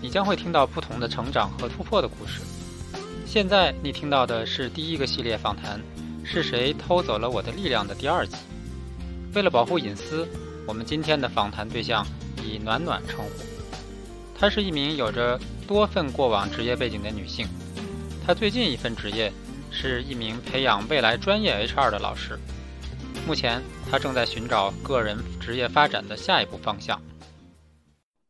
[0.00, 2.40] 你将会听到不同的成长和突破的故事。
[3.26, 5.80] 现在你听到的是第一个系列访谈，
[6.24, 8.36] 是谁偷走了我的力量的第二集。
[9.34, 10.26] 为了保护隐私，
[10.66, 12.06] 我们今天的访谈对象
[12.42, 13.30] 以暖暖称呼。
[14.38, 17.46] 她是一名有着多份过往职业背景的女性。
[18.24, 19.32] 她最近一份职业
[19.70, 22.38] 是一名培养未来专业 HR 的老师。
[23.26, 27.00] 目前，她正在寻找个人职业发展的下一步方向。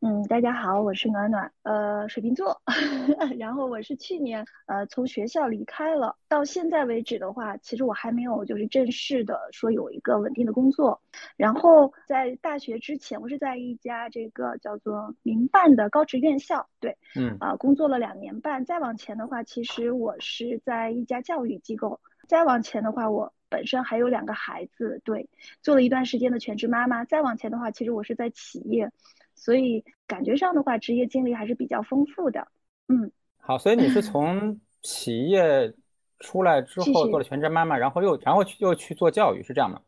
[0.00, 2.62] 嗯，大家好，我是暖暖，呃，水瓶座，
[3.36, 11.02] 然后我是去年呃从学校离开了，到现在为止的话，其实我还没有就是正式的说有一个稳定的工作。
[11.36, 18.64] 然后在大学之前，我是在一家这个叫做民办的高职院校，对，嗯，啊，工作了两年半。
[18.64, 22.00] 再往前的话，其实我是在一家教育机构。
[22.28, 25.28] 再往前的话，我本身还有两个孩子，对，
[25.60, 27.04] 做了一段时间的全职妈妈。
[27.04, 28.92] 再往前的话，其实我是在企业。
[29.38, 32.46] 所以感觉上的话，职业经历还是比较丰富的。
[32.88, 35.72] 嗯，好，所以你是 从企业
[36.18, 39.80] 出来之后做了全职妈妈，然后又然后去又去做教育，是这样吗？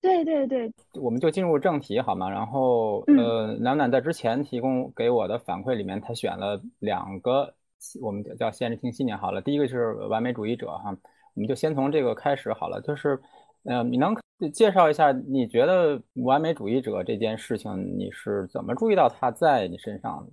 [0.00, 2.30] 对对对，我们就进入正题好吗？
[2.30, 7.54] 然后呃，暖暖在之前提供给我的反馈里面，他选了两个，
[8.00, 9.18] 我们叫限制性信念。
[9.18, 10.96] 好了，第一个就是完美主义者哈，
[11.34, 13.20] 我们就先从这个开始好了，就是
[13.64, 14.16] 呃，你能。
[14.52, 20.26] 介绍一下，你觉得完美主义者这件事情，你是怎么注意到他在你身上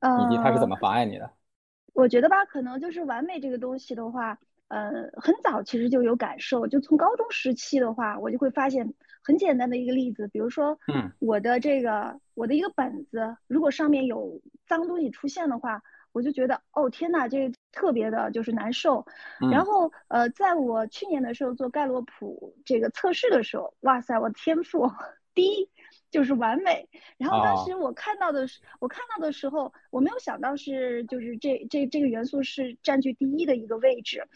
[0.00, 1.30] 的，以及他是怎么妨碍你的？
[1.92, 4.38] 我觉得吧，可能就是完美这个东西的话，
[4.68, 15.82] 呃，很早其实就有感受，就从高中时期的话，我就会发现很简单的一个例子，比如说，嗯，我的这个我的一个本子，如果上面有脏东西出现的话。
[16.12, 19.06] 我就觉得哦天呐，这特别的就是难受。
[19.50, 24.90] 然后呃，在我去年的时候做盖洛普这个测试的时候，哇塞，我天赋
[25.34, 25.70] 第一
[26.10, 26.88] 就是完美。
[27.16, 34.26] 然后当时我看到的是，我看到的时候，我没有想到是就是这这这个元素是占据第一的一个位置，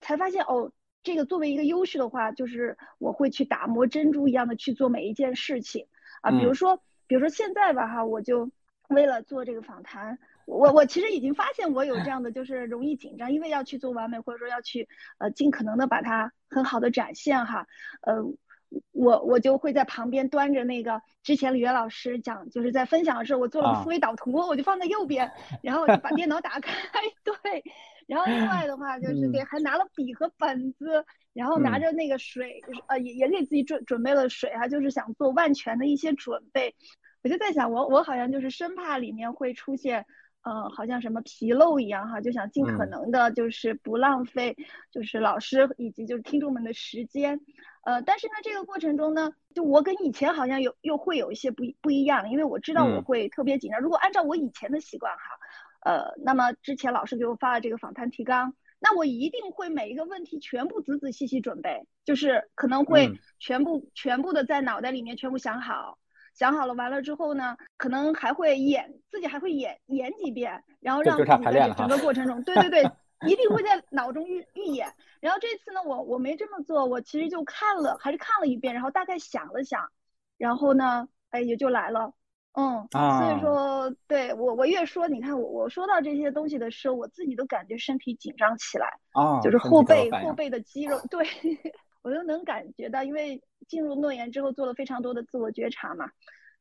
[0.00, 0.70] 才发现哦，
[1.02, 5.86] 这个作为一个优势的话，就是我会去打磨珍珠一样的去做每一件事情
[6.20, 6.30] 啊。
[6.30, 8.50] 比如说，比如说现在吧哈，我就
[8.88, 10.18] 为了做这个访谈。
[10.46, 14.88] 我我其实已经发现我有这样的就是容易紧张，因为要去做完美，或者说要去
[15.18, 17.66] 呃尽可能的把它很好的展现哈，
[18.02, 18.22] 呃
[18.90, 25.30] 我我就会在旁边端着那个之前李悦老师讲就是在分享的时候，我做了个思维导图，我就放在右边，
[25.62, 26.72] 然后把电脑打开，
[27.22, 27.62] 对，
[28.06, 31.04] 然后另外的话就是给还拿了笔和本子，
[31.34, 36.74] 然后拿着那个水，就是呃也也给自己准准备了水哈，就是想做万全的一些准备，
[37.22, 40.06] 我就在想我我好像就是生怕里面会出现。
[40.42, 44.56] 呃，好像什么纰漏一样哈，就想尽可能的，就是不浪费，
[44.90, 47.40] 就是老师以及就是听众们的时间。
[47.84, 53.80] 呃，但是呢，这个过程中呢，就我跟以前好像有又会有一些不不一样，因为我知道我会特别紧张。
[53.80, 55.20] 如果按照我以前的习惯哈，
[55.90, 65.98] 呃，那么之前老师给我发了这个访谈提纲，那我一定会每一个问题全部仔仔细细准备，就是可能会全部全部的在脑袋里面全部想好。
[66.34, 72.82] 想好了，完了之后呢，可能还会演，自己还会演演几遍，然后让自己在整个过程中，对对对，
[73.28, 74.92] 一定会在脑中预预演。
[75.20, 79.90] 然后这次呢，我我没这么做，我其实就看了，还是看了一遍，然后大概想了想，
[80.38, 82.12] 然后呢，哎，也就来了。
[82.54, 91.26] 嗯，所以说，对我我越说，你看我我说到这些东西的时候，我自己都感觉身体紧张起来，啊，就是后背后背的肌肉，对。
[92.02, 96.10] 我都能感觉到，因为进入诺言之后做了非常多的自我觉察嘛，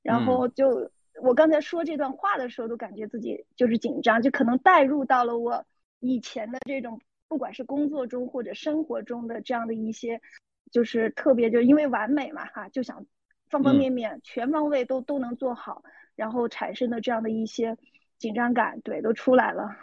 [0.02, 0.92] 然后就
[1.22, 5.66] 我刚才说这段话的时候，都感觉自己就是紧张，就可能带入到了我
[6.00, 10.22] 以前的这种，不管是工作中或者生活中的这样的一些，
[10.72, 13.06] 就是特别就因为完美嘛哈，就想
[13.50, 15.84] 方方面面全方位都都能做好，
[16.16, 17.78] 然后产生的这样的一些
[18.18, 19.76] 紧张感，对，都出来了。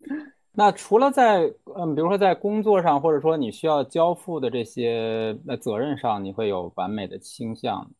[0.56, 7.90] 那除了在嗯，比如说在工作上，或者说你需要交付的这些呃责任上，你会有完美的倾向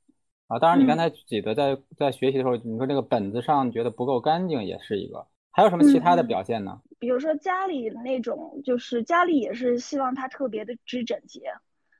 [0.48, 0.58] 啊。
[0.58, 5.26] 当然，你刚才举的在在学习的时候，你说这个本子上觉得不够干净，也是一个。
[5.50, 6.80] 还有什么其他的表现呢？
[6.98, 11.52] 比如说家里那种，就是家里也是希望它特别的之整洁，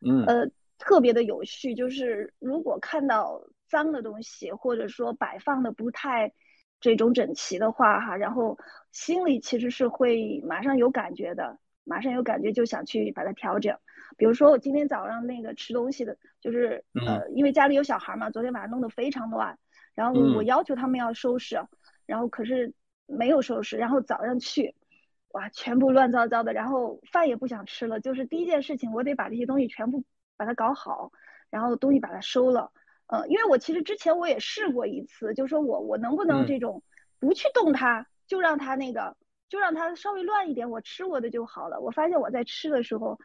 [0.06, 1.74] 嗯，呃，特别的有序。
[1.74, 6.32] 就是如果看到脏的东西，或者说摆放的不太
[6.80, 8.58] 这种整齐的话哈，然后
[8.92, 13.76] 心里其实是会马上有感觉的，马上有感觉就想去把它调整。
[14.16, 19.58] 比如说我今天早上那个吃东西的，就是呃，因为家里有小孩嘛，昨天晚上弄得非常乱，
[19.94, 21.60] 然后我要求他们要收拾，
[22.06, 22.72] 然后可是
[23.06, 24.74] 没有收拾，然后早上去，
[25.32, 30.04] 哇，全部乱糟糟的，然后饭也不想吃了，就是第一件事情，我得把这些东西全部
[30.36, 31.10] 把它搞好，
[31.50, 32.70] 然后东西把它收了。
[33.08, 36.82] 呃，因为我其实之前我也试过一次，就是说我我能不能这种
[37.20, 39.16] 不去动它，就让它那个，
[39.48, 41.78] 就让它稍微乱一点，我吃我的就好了。
[41.80, 43.16] 我发现我在吃的时候，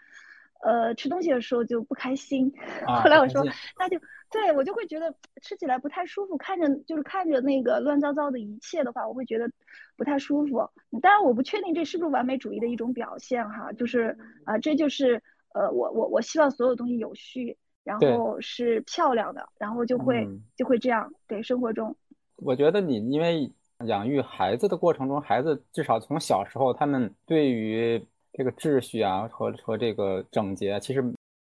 [0.64, 2.54] 呃，吃东西的时候就不开心。
[2.86, 3.44] 后来我说，
[3.80, 4.00] 那就
[4.30, 9.50] 对我就会觉得吃起来不太舒服，看着就是看着那个乱糟糟的一切的话，我会觉得
[9.98, 10.70] 不太舒服。
[11.02, 15.24] 当然我不确定这是不是完美主义的一种表现哈，就是啊，这就是
[15.56, 17.58] 呃，我我我希望所有东西有序。
[17.84, 21.12] 然后是漂亮的，然后就会就会这样。
[21.28, 21.96] 对，生活中，
[22.36, 23.52] 我觉得你因为
[23.86, 31.02] 养育孩子的过程中，孩子至少从小时候，他们对于这个秩序啊和和这个整洁，其实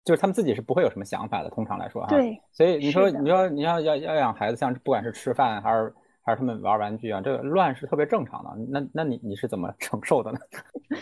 [0.05, 1.50] 就是他们自己是不会有什么想法的。
[1.50, 2.40] 通常来说，哈，对。
[2.50, 8.50] 所以你说你说你要要要养孩子，像不管是吃饭还是还是他们玩玩具啊，这个乱是特别正常的。
[8.70, 10.38] 那那你你是怎么 承受的呢？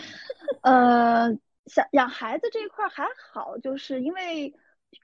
[0.63, 1.29] 呃，
[1.67, 4.53] 想养孩子这一块还好，就是因为。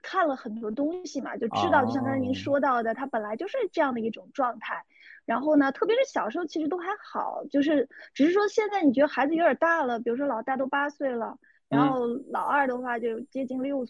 [0.02, 4.84] 看了很多东西嘛，就知道，就像刚才您说到的，他本来就是这样的一种状态。
[5.26, 11.38] 然后呢，特别是小时候其实都还好，就是只是说现在你觉得孩子有点大了，比如说老大都八岁了，
[11.68, 13.86] 然后老二的话就接近六，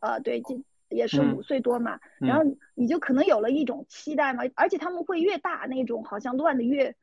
[0.00, 2.00] 呃，对，近也是五岁多嘛。
[2.18, 2.42] 然后
[2.74, 6.96] 你就可能有了一种期待嘛，而且他们会越大那种好像乱的越，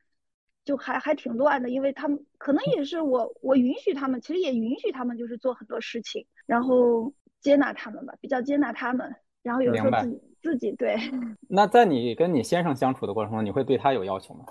[0.65, 7.13] 就还还挺乱的，因为他们可能也是我我允许他们，其实也允许他们就是做很多事情，然后。
[7.41, 10.97] 接纳他们吧，比较接纳他们，然后有时候自己自己对。
[11.47, 14.45] 那在你跟你先生相处的过程中，你会对他有要求吗？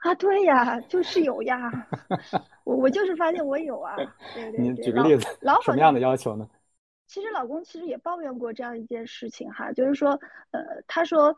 [0.00, 1.70] 啊，对呀，就是有呀。
[2.64, 3.96] 我我就是发现我有啊。
[3.96, 4.60] 对对对。
[4.60, 6.48] 你举个例子，老什么样的要求呢？
[7.06, 10.10] 其实老公其实也抱怨过这样一件事情哈，就是说，
[10.50, 11.34] 呃，他说，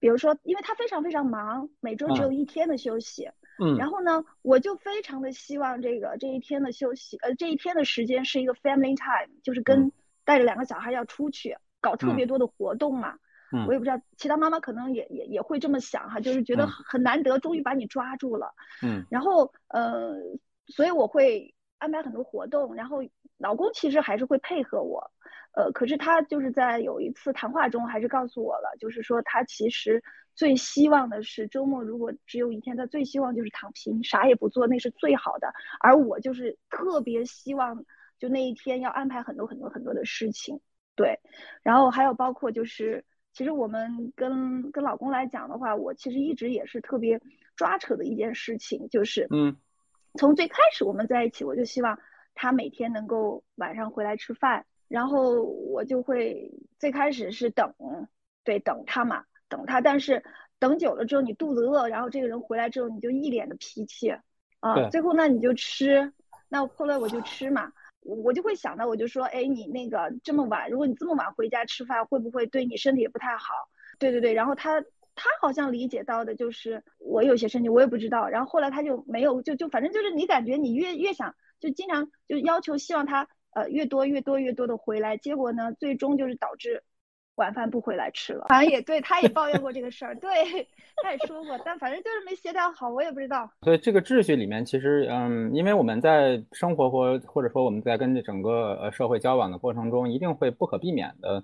[0.00, 3.28] 比如说，因为他非常非常忙，每周只有一天的休息。
[3.60, 9.90] 嗯，然后呢，我就非常的希望这个这一天的休息，呃，这一天的时间是一个 family time，就是跟
[10.24, 13.18] 带着两个小孩要出去搞特别多的活动嘛。
[13.52, 18.54] 嗯，我也不知道其他妈妈可能也也也会这么想哈，就是觉得很难得，终于把你抓住了。
[18.82, 20.14] 嗯，然后呃，
[20.68, 22.98] 所以我会安排很多活动，然后
[23.38, 25.10] 老公其实还是会配合我。
[25.52, 30.02] 呃，可是他就是在有一次谈话中还是告诉我了，就是说他其实
[30.34, 35.52] 最希望的是周末如果只有一天，他最希望就是躺平，啥也不做，那是最好的。
[35.80, 37.84] 而我就是特别希望，
[38.20, 40.60] 就那一天要安排很多很多很多的事情，
[40.94, 41.18] 对。
[41.64, 47.20] 然后还有包括就是，其实我们跟跟老公来讲的话，我其实一直也是特别
[47.56, 49.56] 抓扯的一件事情，就是嗯，
[50.14, 51.98] 从最开始我们在一起，我就希望
[52.34, 54.66] 他每天能够晚上回来吃饭。
[54.88, 57.74] 然后我就会最开始是等，
[58.42, 59.80] 对，等他嘛，等他。
[59.80, 60.24] 但是
[60.58, 64.10] 等久了之后，你肚子饿，然后这个人回来之后，你就一脸的脾气，
[64.60, 66.12] 啊，最后那你就吃，
[66.48, 67.70] 那后来我就吃嘛，
[68.00, 73.52] 我就会想到，我就说，哎，你那个这么晚，如果你这么晚回家吃饭，会不会对你身体也不太好？
[73.98, 74.80] 对对对，然后他
[75.14, 78.26] 他好像理解到的就是我有些身体，我也不知道。
[78.28, 83.28] 然后后来他就没有，就就反正就是你感觉你越越想，就经常就要求希望他。
[83.58, 86.82] 呃，越多越多越多的回来，结果呢，最终就是导致
[87.34, 88.46] 晚饭不回来吃了。
[88.48, 90.30] 反正也对，他也抱怨过这个事儿， 对，
[91.02, 93.50] 他也说过，但反正就是没协调好，我也不知道。
[93.62, 101.42] 所以这个秩序里面，其实，嗯，因为我们在生活或或者说我们在跟这整个呃社会交往的过程中，一定会不可避免的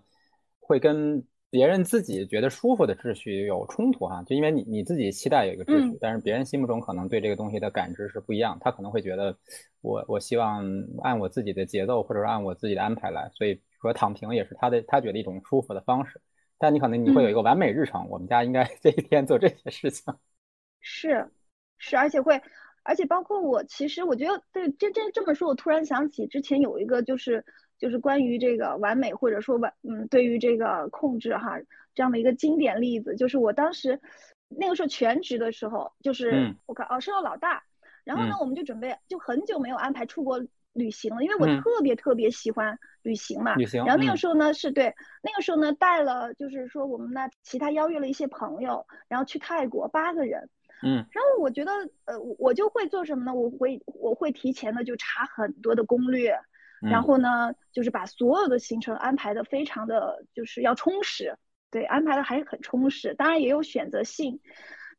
[0.60, 1.24] 会跟。
[1.54, 9.38] 别人自己觉得舒服的秩序有冲突哈，就因为你你自己期待有一个秩序，但是别人心目中可能对这个东西的感知是不一样，他可能会觉得
[9.80, 10.64] 我我希望
[11.04, 16.20] 按我自己的节奏或者说按我自己的安排来，所以说躺平也是他的他觉得一种舒服的方式。
[16.58, 20.12] 但你可能你会有一个完美日程，我们家应该 这一天做这些事情。
[20.82, 21.30] 是，
[21.78, 22.42] 是，而且会，
[22.82, 27.44] 而且包括我，其实我觉得对，这这这么说，我突然想起之前有一个就是。
[27.84, 31.60] 就是关于这个完美，或者说完，嗯，对于这个控制哈，
[31.94, 34.00] 这样的一个经典例子，就是我当时
[34.48, 37.62] 那个时候全职的时候，就是我看哦，生了老大，
[38.02, 43.54] 然后呢，我们就准备就很久没有安排出国旅行了，因为我特别特别喜欢旅行嘛。
[43.56, 43.84] 旅行。
[43.84, 50.48] 然后那个时候呢，是对那个时候呢带了，就是说我们那其他邀约了一些朋友，然后去泰国八个人。
[50.82, 51.04] 嗯。
[51.12, 51.70] 然后我觉得，
[52.06, 53.34] 呃，我就会做什么呢？
[53.34, 56.34] 我会我会提前的就查很多的攻略。
[56.80, 61.36] 然后呢，就是把所有的行程安排的非常的就是要充实，
[61.70, 64.40] 对，安排的还是很充实，当然也有选择性。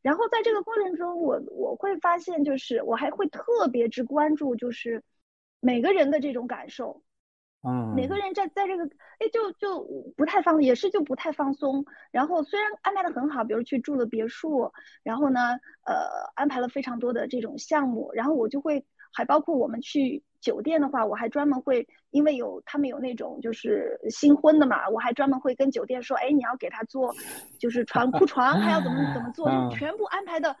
[0.02, 5.02] 然后在这个过程中，我我会发现，就是我还会特别之关注，就是
[5.60, 7.02] 每个人的这种感受。
[7.62, 8.84] 嗯，每个人在在这个，
[9.18, 9.84] 哎，就就
[10.16, 11.84] 不太放，也是就不太放松。
[12.12, 14.70] 然后虽然安排的很好，比如去住了别墅，
[15.02, 15.96] 然后呢，呃，
[16.34, 27.12] 安排了非常多的这种项目，然后我就会，还包括我们去酒店的话，我还专门会，因为有他们有那种就是新婚的嘛，我还专门会跟酒店说，哎，你要给他做，
[27.58, 30.54] 就是床铺床，还要怎么怎么做，就全部安排的。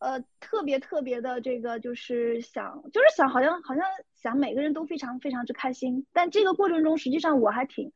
[0.00, 6.04] 呃，特别特别的这个就是想，就是想，好像好像想每个人都非常非常之开心。
[6.12, 7.92] 但这个过程中，实际上我还挺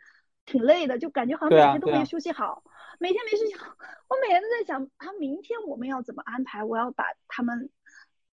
[0.46, 2.62] 挺累的，就感觉好像每天都没有休息好，
[3.00, 3.74] 每天没休息好。
[4.08, 6.62] 我每天都在想，他明天我们要怎么安排？
[6.62, 7.68] 我要把他们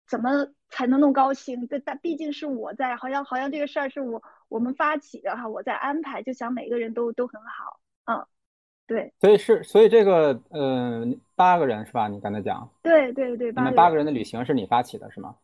[0.08, 1.68] 怎么才能弄高兴？
[1.68, 8.26] 这但毕竟是我在，好像好像这个事儿是我我们发起的哈，我在安排，就想每个人都都很好，嗯。
[8.88, 12.10] 对，所以是，所以这个，嗯，八个人是吧？
[12.10, 15.38] 你刚才讲，对对对，你们八个人的旅行是你发起的是吗？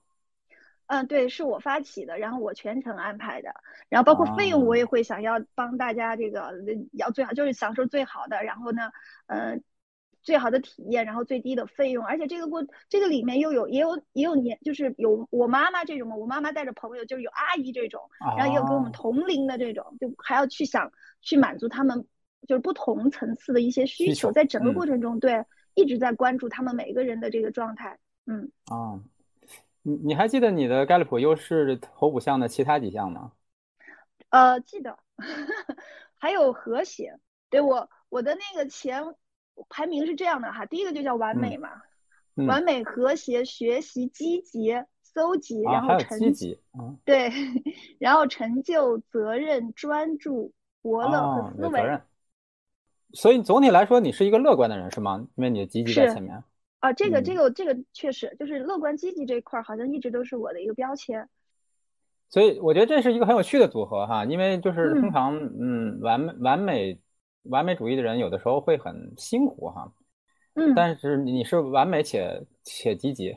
[0.88, 3.54] 嗯，对，是我发起的，然后我全程安排的，
[3.88, 6.52] 然后包括费用我也会想要帮大家这个
[6.92, 8.92] 要最好就是享受最好的，然后呢，
[9.28, 9.64] 嗯，
[10.28, 18.02] 最好的体验，然后最低的费用，而且这个过这个里面又有也有也有年就是有我妈妈这种嘛，我妈妈带着朋友就是有阿姨这种，
[18.38, 20.92] 然后也有跟我们同龄的这种，就还要去想
[21.22, 22.06] 去满足他们。
[22.48, 25.44] 就是不同层次的一些需求，在整个过程中，对
[25.74, 27.98] 一直在关注他们每个人的这个状态。
[28.26, 29.02] 嗯啊，
[29.82, 33.34] 你你还记得你的盖洛普优势头五项的其他几项吗？
[34.30, 34.98] 呃，记得，
[36.16, 37.20] 还有和谐。
[37.50, 39.04] 对我我的那个前
[39.70, 41.70] 排名是这样的哈，第一个就叫完美嘛，
[42.48, 47.32] 完美、和谐、学习、积极、搜集，然后成积极，嗯，对，
[48.00, 52.00] 然后成就、责任、专注、伯乐和思维。
[53.14, 55.28] 所以总体来说，你是一个乐观的人，是吗？
[55.36, 56.44] 因为你的积极在前面。
[56.80, 61.28] 啊，这个这个这个确实就是乐观积极这一块，好像一直都是我的一个标签。
[62.30, 67.00] 所以我觉得这是一个很有趣的组合哈，因为就是通常嗯完完美
[67.50, 69.92] 完美主义的人有的时候会很辛苦哈，
[70.56, 73.36] 嗯，但是你是完美且且积极。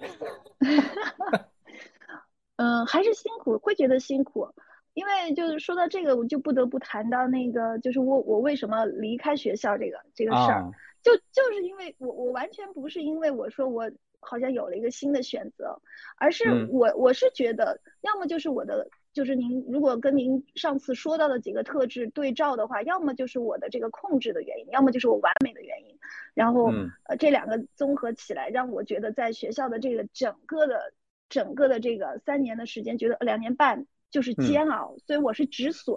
[2.57, 4.47] 嗯，还是辛苦，会觉得辛苦。
[4.93, 15.81] 因为就是说到这个，我就不得不谈到那个，就是我我为什么离开学校这个这个事儿，就就是因为我我完全不是因为我说我好像有了一个新的选择，
[16.19, 25.99] 而是我我是觉得，要么就是我的就是您如果跟您上次说到的几个特质对照的话，要么就是我的这个控制的原因，要么就是我完美的原因，
[26.35, 26.73] 然后
[27.05, 30.93] 呃这两个综合起来，让我觉得在学校的这个整个的
[31.29, 33.87] 整个的这个三年的时间，觉得两年半。
[34.13, 35.97] 就是煎熬，所以我是止损。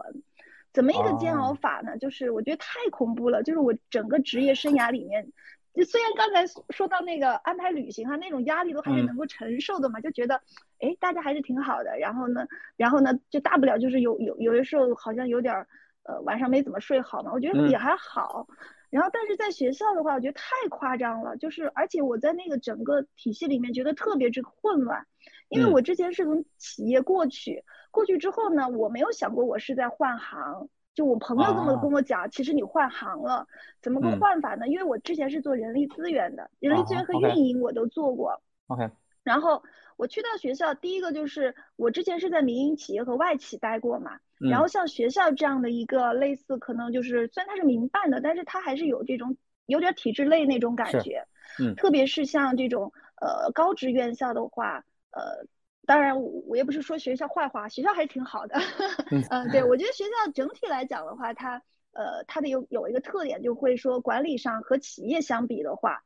[0.72, 1.98] 怎么一个煎熬法呢？
[1.98, 3.42] 就是我觉得太恐怖了。
[3.42, 5.32] 就是我整个职业生涯里面，
[5.74, 10.40] 就虽然刚才说到那个安排旅行哈，那种压力都还是能够承受的嘛，就觉得
[10.84, 11.98] 哎，大家还是挺好的。
[11.98, 15.68] 然后呢，然后呢，就大不了就是有有有的时候好像有点儿
[16.04, 18.46] 呃晚上没怎么睡好嘛，我觉得也还好。
[18.90, 21.36] 然后但是在学校的话，我觉得太夸张了。
[21.38, 25.04] 就是而且我在那个整个体系里面觉得特别之混乱，
[25.50, 27.64] 因为我之前是从企业过去。
[27.90, 30.70] 过去之后呢，我没有想过我是在换行。
[30.94, 33.48] 就我朋友这么跟我讲，其实你换行了，
[33.82, 34.68] 怎么个换法呢？
[34.68, 38.40] 因为我之前是做人力资源的，人力资源和运营我都做过。
[38.68, 38.88] OK。
[39.24, 39.64] 然后
[40.04, 44.20] 我去到学校，第一个就是我之前是在民营企业和外企待过嘛。
[44.38, 51.26] 然后像学校这样的一个类似，可能就是虽然它是民办的，但是它还是有这种有点体制类那种感觉。
[51.58, 51.74] 嗯。
[51.76, 52.92] 特别是像这种
[53.22, 55.48] 呃高职院校的话，呃。
[55.86, 58.56] 当然，我也不是说学校坏话，学校还是挺好的。
[59.30, 66.02] 嗯，对我觉得学校整体来讲的话，它呃，它的有有一个特点，就会说管理上和企业相比的话，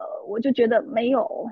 [0.00, 1.46] 呃，我就觉得没有。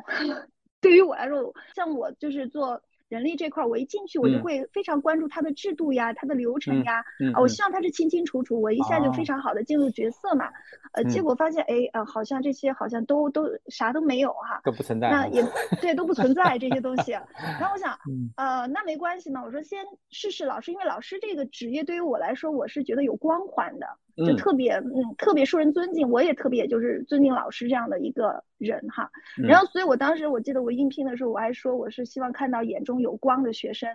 [0.80, 2.80] 对于我来说，像我就是做。
[3.08, 10.50] 人力这块，我一进去我就会非常关注它的制度呀，它的流程呀，啊，我希望它是清清楚楚，我一下就非常好的进入角色嘛。
[10.92, 15.08] 呃，结果发现，哎，呃，好像这些好像都都啥都没有哈，都不存在。
[15.08, 15.42] 那也
[15.80, 17.12] 对，都不存在这些东西。
[17.12, 17.98] 然后我想，
[18.36, 23.86] 呃，那没关系嘛，我说先试试老师，因为老师这个职业对于我来说，我是觉得有光环的。
[24.26, 29.10] 就特别嗯，特别受人尊敬，我也特别就是尊敬老师这样的一个人哈。
[29.36, 33.88] 然后，所以我当时我记得我应聘的时候，我还说我是希望看到眼中有光的学生。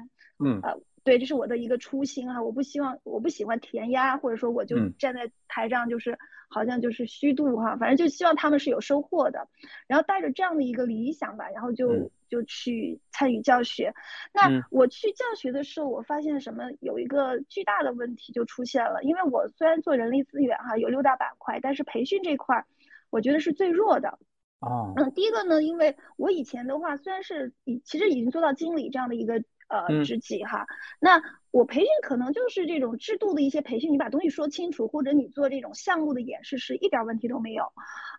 [0.44, 2.42] 嗯，呃，对，这是我的一个初心哈。
[2.42, 6.18] 我不希望，我不喜欢填鸭，或者说我就站在台上就是
[6.50, 7.76] 好像就是虚度哈。
[7.78, 9.48] 反正就希望他们是有收获的。
[9.88, 12.12] 然后带着这样的一个理想吧，然后就。
[12.30, 13.94] 就去参与教学，
[14.34, 16.64] 那我去教学的时候，我发现什么？
[16.80, 19.04] 有一个巨大的问题就出现了。
[19.04, 22.66] 因为我虽然做人力资源哈，有六大板块，但是培训这块儿，
[23.12, 24.18] 我觉得是最弱的。
[24.62, 29.44] 哦，嗯，第一个呢，因为我以前的话虽然是已其实已经做到经理这样的一个
[29.74, 30.66] 呃知己哈，
[31.00, 37.72] 那我培训可能就是这种制度的一些培训，你把东西说清楚，或者你做这种项目的演示是一点问题都没有。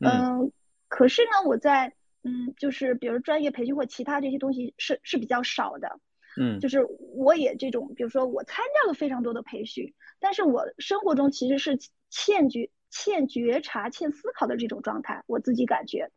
[0.05, 0.53] 嗯，
[0.89, 6.01] 可是呢，我在嗯，就是比如专业培训或其他这些东西是是比较少的。
[6.37, 6.85] 嗯，就是
[7.15, 11.79] 我也这种，比如说我参加了非常多的培训，但是我生活中其实是
[12.11, 16.11] 欠觉、欠觉察、欠思考的这种状态，我自己感觉。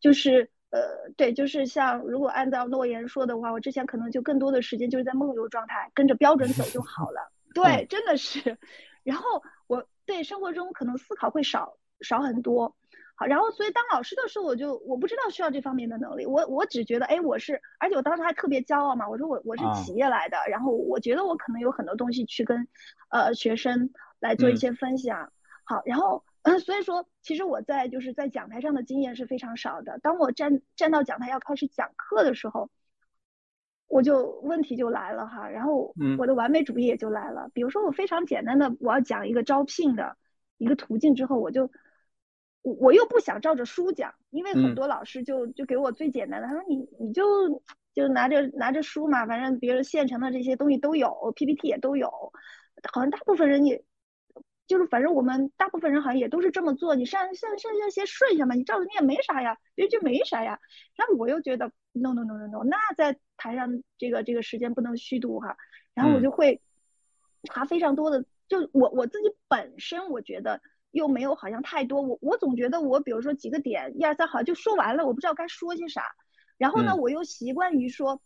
[0.00, 7.30] 就是呃，对，就是像如果按照诺言说的话，我之前可能就更多的时间就是在梦游状态，跟着标准走就 好了。
[7.54, 8.58] 对，真的是。
[9.04, 12.74] 然后我对生活中可能思考会少少很多。
[13.14, 22.66] 好，然后所以当老师的时候，我就我不知道需要这方面的能力，我我只觉得，哎，我是，而且我当时还特别骄傲嘛，我说我我是企业来的，然后我觉得我可能有很多东西去跟
[23.10, 25.30] 呃学生来做一些分享。
[25.62, 26.24] 好，然后。
[26.44, 29.98] 嗯，所以说，其实我在就是在讲台上的经验是非常少的。
[30.00, 32.68] 当我站站到讲台要开始讲课的时候，
[33.88, 35.48] 我就问题就来了哈。
[35.48, 37.50] 然后我的完美主义也就来了。
[37.54, 40.18] 比如说，我非常简单的，我要讲一个招聘的
[40.58, 41.70] 一个途径之后，我就
[42.60, 47.62] 我我又不想照着书讲，因为很多老师就就给我最简单的，他说你你就
[47.94, 52.10] 就拿着拿着书嘛，反正别人现成的这些东西都有，PPT 也都有，
[52.92, 53.82] 好像大部分人也。
[54.66, 60.58] 就是反正我们大部分人好像也都是这么做，你上上上下先顺一下嘛，你照着念没啥呀，别就没啥呀。
[60.96, 65.56] 然后我又觉得 no no no no no，那在台上这个这个时间不能虚度哈。
[65.92, 66.62] 然后我就会
[67.44, 70.60] 查非常多的，就我我自己本身我觉得
[70.92, 76.02] 又没有好像太多，我我总觉得我比如说几个点一二三好像就说完了，我不知道该说些啥。
[76.56, 78.22] 然后呢，我又习惯于说，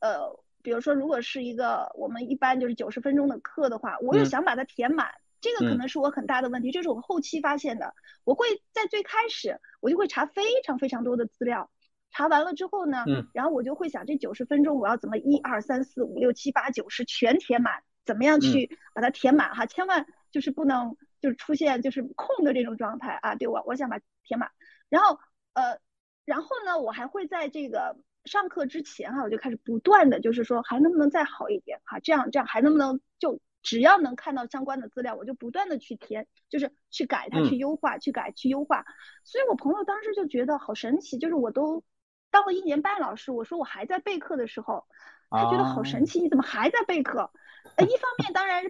[0.00, 5.08] 呃，比如说如果是一个我们一般就是九十分钟的课的话，我又想把它填满。
[5.40, 7.94] 这个可能是我很大的问题，这是我后期发现的。
[8.24, 11.70] 我会在最开始，我就会查非常非常多的资料，
[12.10, 19.66] 查完了之后呢，嗯，然后我就会想，这九十分钟我要怎么一二三四五六七八九十全填满，怎么样去把它填满哈？
[19.66, 23.34] 千万就是不能就是出现就是空的这种状态啊！
[23.34, 24.50] 对我，我想把填满。
[24.88, 25.18] 然后
[25.52, 25.78] 呃，
[26.24, 32.00] 然后呢，我还会在这个上课之前哈，我就开始不断的就是说还能不能再好一点哈？
[32.00, 33.38] 这样这样还能不能就。
[33.66, 38.84] 只要能看到相关的资料，我就不断的去填，就是去改它，去优化，去改，去优化。
[39.24, 41.82] 所以我朋友当时就觉得好神奇，就是我都
[42.30, 44.84] 当了一年半老师，我说我还在备课的时候，
[45.30, 47.32] 他觉得好神奇，你怎么还在备课？
[47.74, 48.62] 呃，一方面当然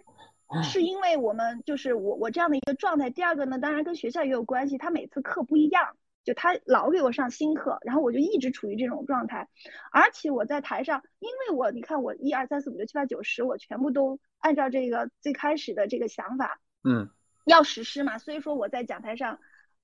[0.63, 5.95] 是因为我们就是我我这样的一个状态，第二个呢，当然跟学校也有关系，他每次课不一样。
[6.27, 9.49] 就他老给我上新课，然后我就一直处于这种状态，
[9.93, 17.09] 而且我在台上，因为我你看我一二三四五六七八九十，我全部都按照这个最开始的这个想法，嗯，
[17.45, 19.39] 要实施嘛，所以说我在讲台上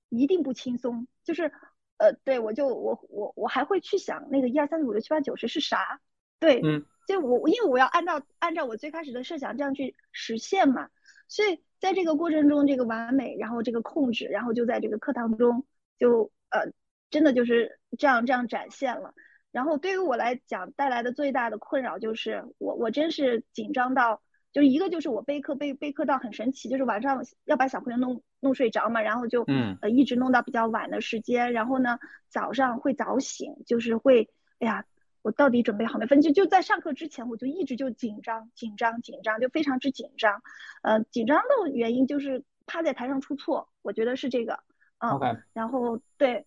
[0.09, 1.53] 一定不轻松，就是
[1.95, 6.01] 呃，对我就我我我还会去想那个一二三四五六七八九十是啥，
[6.41, 10.89] 对，嗯，就我因为我要按照按照我最开始的设想这样去实现嘛，
[11.29, 15.65] 所以在这个过程中这个完美，然后这个控制，然后就在这个课堂中。
[15.99, 16.71] 就呃，
[17.09, 19.13] 真的就是这样这样展现了。
[19.51, 34.27] 然后对于我来讲带来的最大的困扰就是，我我真是紧张到，就一个就是我备课备备课到很神奇，就是晚上要把小朋友弄弄睡着嘛，然后就嗯呃一直弄到比较晚的时间，然后呢早上会早醒，就是会
[34.57, 34.85] 哎呀，
[35.21, 36.07] 我到底准备好没？
[36.07, 40.41] 反正就就在上课之前我就一直就紧张紧张紧张，就非常之紧张。
[40.81, 44.63] 呃，紧张的原因就是怕在台上出错，我觉得是这个。
[45.11, 46.45] 嗯，然后对，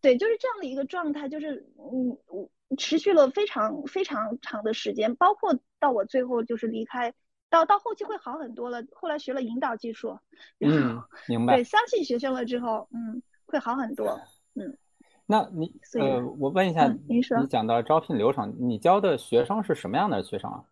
[0.00, 2.16] 对，就是这样的一个状态，就是嗯，
[2.78, 7.12] 持续了非常非常长的时间，包括到我最后就是离开，
[7.48, 8.84] 到到后期会好很多了。
[8.92, 10.18] 后来学了引导技术，
[10.60, 11.56] 嗯，明白。
[11.58, 14.20] 对，相信学生了之后，嗯，会好很多。
[14.54, 14.78] 嗯，
[15.26, 20.64] 那你呃，我问一下，您说，你讲到招聘流程，你教的学生是什么样的学生啊？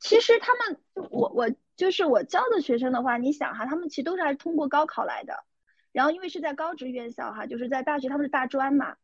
[0.00, 0.80] 其实他们，
[1.10, 1.48] 我我
[1.78, 5.44] 就是我教的学生的话，你想哈，他们其实都是还是通过高考来的，
[5.92, 8.96] 然后因为是在高职院校哈，就是在大学他们是大专嘛。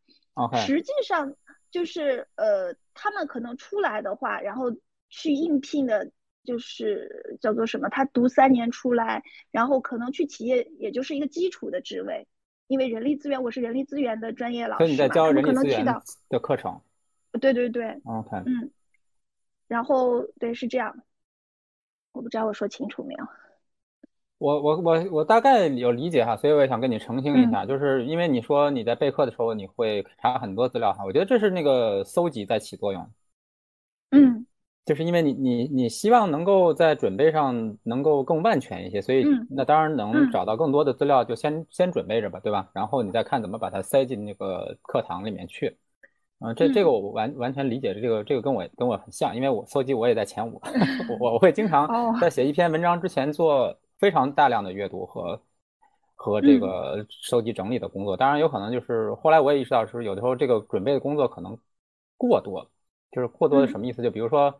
[0.59, 1.33] 实际上
[1.71, 4.73] 就是呃，他们可能出来的话，然后
[5.09, 6.11] 去应聘的，
[6.43, 12.27] 就是叫做什么，他读三年出来，然后可能去企业也就是一个基础的职位，
[12.67, 16.81] 因为人力资源我是人力资源的专业老师嘛，可能去的的课程，
[17.41, 18.73] 对对对，OK，嗯。
[19.69, 20.99] 然后对是这样，
[22.14, 23.24] 我不知道我说清楚没有。
[24.38, 33.11] 我我我我大概有理解哈，所以我也想跟你澄清一下，就是因为你说你在备课的时候你会查很多资料哈，我觉得这是那个搜集在起作用。
[34.11, 34.46] 嗯，
[34.85, 42.68] 就是因为你你你希望能够在准备上能够更万全一些，所以那当然能找到更多的资料就先先准备着吧，对吧？
[42.72, 45.77] 然后你再看怎么把它塞进那个课堂里面去。
[46.40, 50.61] 嗯，这这个我完完全理解，这个这个跟我跟我很像，因为我搜集我也在前五，
[51.20, 55.40] 我我会经常在写一篇文章之前做非常大量的阅读和
[56.14, 58.16] 和这个收集整理的工作。
[58.16, 61.57] 当然有可能就是后来我也意识到，是有的时候这个准备的工作可能
[62.16, 62.70] 过多，
[63.11, 64.03] 就是过多的什么意思？
[64.03, 64.51] 就比如说，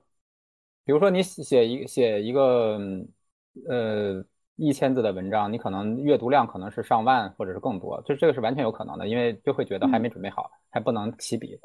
[0.85, 2.79] 比如说你写一写一个
[3.69, 4.25] 呃
[4.57, 10.51] 一千字的文章，你可能阅读量可能是上万或者是更多，就这个是完全有可能的，因为就会觉得还没准备好。
[10.75, 11.57] 还不能起笔，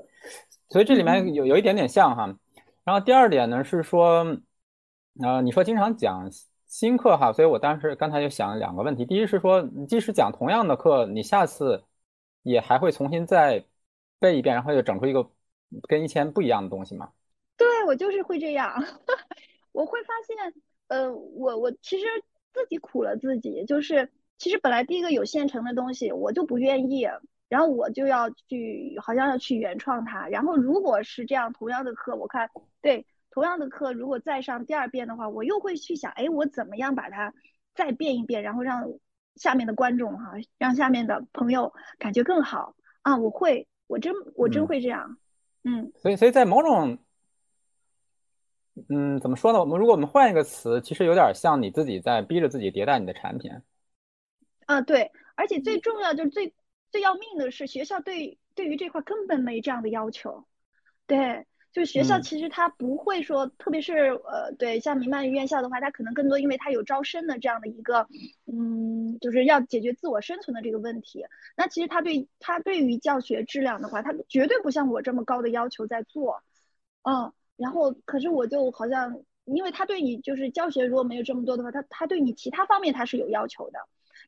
[0.69, 2.31] 所以这里面有有一点点像哈。
[2.83, 4.37] 然后第二点呢是说，
[5.19, 6.29] 呃，你说经常讲
[6.67, 9.03] 新课哈，所以我当时刚才就想两个问题。
[9.05, 11.83] 第一是说，即使讲同样的课，你下次
[12.43, 13.65] 也还会重新再
[14.19, 15.27] 背一遍，然后又整出一个
[15.87, 17.09] 跟以前不一样的东西吗？
[17.57, 18.71] 对我就是会这样，
[19.73, 20.53] 我会发现，
[20.89, 22.05] 呃，我我其实
[22.53, 27.07] 自己苦了自己，就是其实本来第一个有现成的东西，我就不愿意。
[27.47, 30.27] 然后我就要去，好像要去原创它。
[30.27, 32.47] 然后如果是这样，同样的课，我看
[32.79, 37.33] 对同样的课，如果再上第二遍的话，我又会去想，哎，我怎么样把它
[37.73, 38.93] 再变一变，然后让
[39.35, 43.17] 下面的观众哈，让下面的朋友感觉更好啊！
[43.17, 45.17] 我会，我真我真会这样，
[45.63, 45.91] 嗯。
[45.95, 46.99] 所以，所以在某种，
[48.87, 49.59] 嗯，怎么说呢？
[49.59, 53.51] 我们如果我们换一个词，其实有点像你自己在逼着自己迭代你的产品。
[54.65, 56.53] 啊，对，而且最重要就是最。
[56.91, 60.43] 最要命的是，学校对对于这块根本没这样的要求，
[61.05, 63.93] 对，就是学校其实他不会说，特别是
[64.25, 68.07] 呃，对，像民办院校的话，他可能更多，因为他有招生的这样的一个，
[68.51, 71.23] 嗯，就是要解决自我生存的这个问题。
[71.55, 76.41] 那其实他对他对于教学质量的话，他绝对不像我这么高的要求在做，
[77.03, 83.79] 嗯，然后可是我就好像，因为他对你就是教学如果没有这么多的话，他他对你其他方面他是有要求的，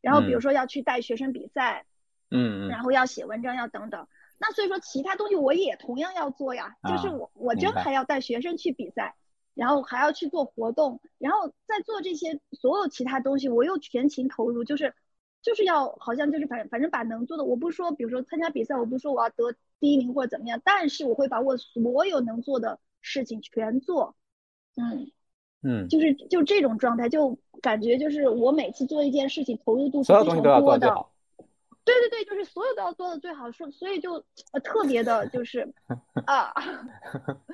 [0.01, 1.85] 然后比如说要去带学生比赛。
[2.33, 4.07] 嗯，然后要写文章，要等等。
[4.37, 6.77] 那所以说，其他东西我也同样要做呀。
[6.87, 9.15] 就是我，我真还要带学生去比赛，
[9.53, 14.93] 然后还要去做活动，然后再做这些所有其他东西，我又全情投入，就是
[15.41, 24.15] 就是要好像就是反反正把能做的，我不说，比如说参加比赛，我不说我要得第一名或者怎么样，但是我会把我所有能做的事情全做。
[24.77, 25.11] 嗯
[25.63, 31.05] 嗯，就是就这种状态，就感觉就是我每次做一件事情投入度是非常多的。
[31.83, 34.13] 对对对，就是所有都要做的最好，所所以就
[34.53, 35.67] 呃特别的，就是
[36.25, 36.53] 啊。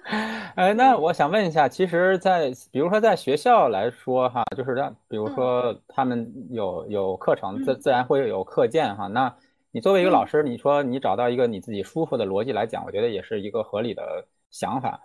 [0.55, 9.07] 哎，那我想问一下，其实，在比如说在学校来说哈，就是让比如说他们有有课程，自自然会有课件哈。
[9.07, 9.33] 那
[9.71, 15.01] 你作为一个老师，你说你找到一个你自己舒服的逻辑来讲，我觉得也是一个合理的想法。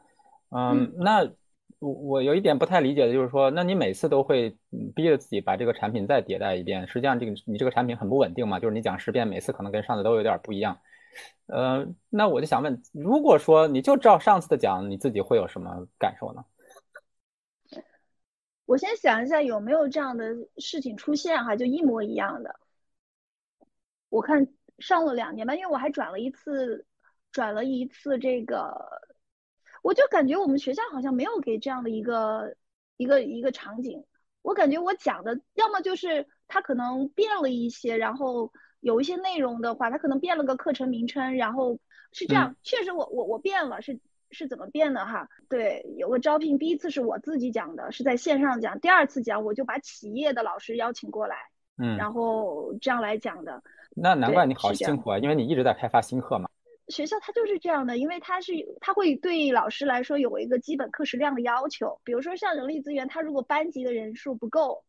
[0.55, 1.33] 嗯，那。
[1.79, 4.57] 我我有一点不太理解的就是说，那你每次都会
[4.95, 10.79] 逼着自己把这个产品再迭代一遍，实际上这个你这个产品很不稳定嘛，就是你讲十遍，每次可能跟上次都有点不一样。
[11.47, 16.45] 呃，那我就想问，如果说你就照上次的讲，你自己会有什么感受呢？
[18.65, 20.25] 我先想一下有没有这样的
[20.59, 22.55] 事情出现哈，就一模一样的。
[24.09, 24.47] 我看
[24.79, 26.87] 上了两年吧，因为我还转了一次，
[27.33, 29.02] 转了一次这个。
[29.83, 32.57] 我就感觉我们学校好像没有给这样的一个
[32.97, 34.05] 一个一个场景。
[34.43, 41.79] 我感觉我讲的要么就是它可能变了一些，然后有一些内容的话，它可能变了个课程名称，然后
[42.13, 42.57] 是这样。
[42.63, 44.01] 确实，我我我变了，是
[44.33, 45.29] 是怎么变的哈？
[45.49, 51.37] 对，有个招聘，第一次是我自己讲的，是在线上讲；第二次讲，我就把企业的老师邀请过来，
[51.79, 53.63] 嗯，然后这样来讲的。
[53.95, 56.49] 那难怪你好辛苦啊，因为你一直在开发新课嘛。
[56.93, 62.01] 学校它就是这样的，因为它是它会对老师来说有一个基本课时量的要求。
[62.05, 64.85] 比如说像人力资源，它如果班级的人数不够，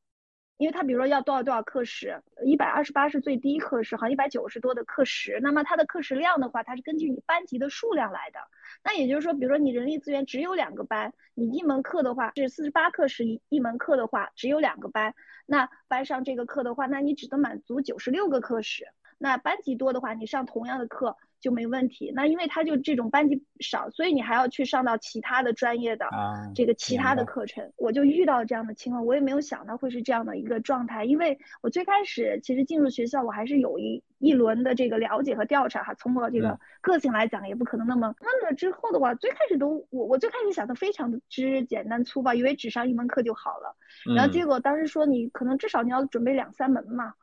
[0.57, 8.39] 因为它比如说要多少多少课时，一百二十八是最低课时，好像一百九十多的课时，那么它的课时量的话，它是根据你班级的数量来的。
[8.83, 18.87] 那也就是说，比如说你人力资源只有两个班，你一门课的话是四十八课时一一门课的话只有两个班，那班上这个课的话，那你只能满足九十六个课时。
[19.17, 21.15] 那班级多的话，你上同样的课。
[21.43, 22.09] 就没问题。
[22.15, 26.07] 那因为他就这种班级少，所以你还要去上到其他的专业的
[26.55, 27.69] 这个其他的课程。
[27.75, 31.03] 我就遇到这样的情况，我也没有想到会是这样的一个状态。
[31.03, 35.93] 因为我最开始其实进入学校，我还是有一一轮的这个了解和调查哈。
[35.95, 38.15] 从我这个个性来讲，也不可能那么。
[38.21, 43.75] 那了之后的话，最开始都我我最开始想的非常的之简单粗暴，以为只上一门课就好了。
[44.15, 47.13] 然后结果当时说你可能至少你要准备两三门嘛。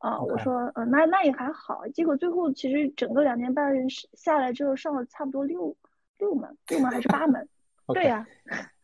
[0.00, 1.86] 啊，我说，呃，那那也还好。
[1.94, 3.72] 结果最后其实整个两年半
[4.14, 5.74] 下来之后，上了差不多六
[6.18, 7.48] 六门，六门还是八门。
[7.92, 8.24] 对呀，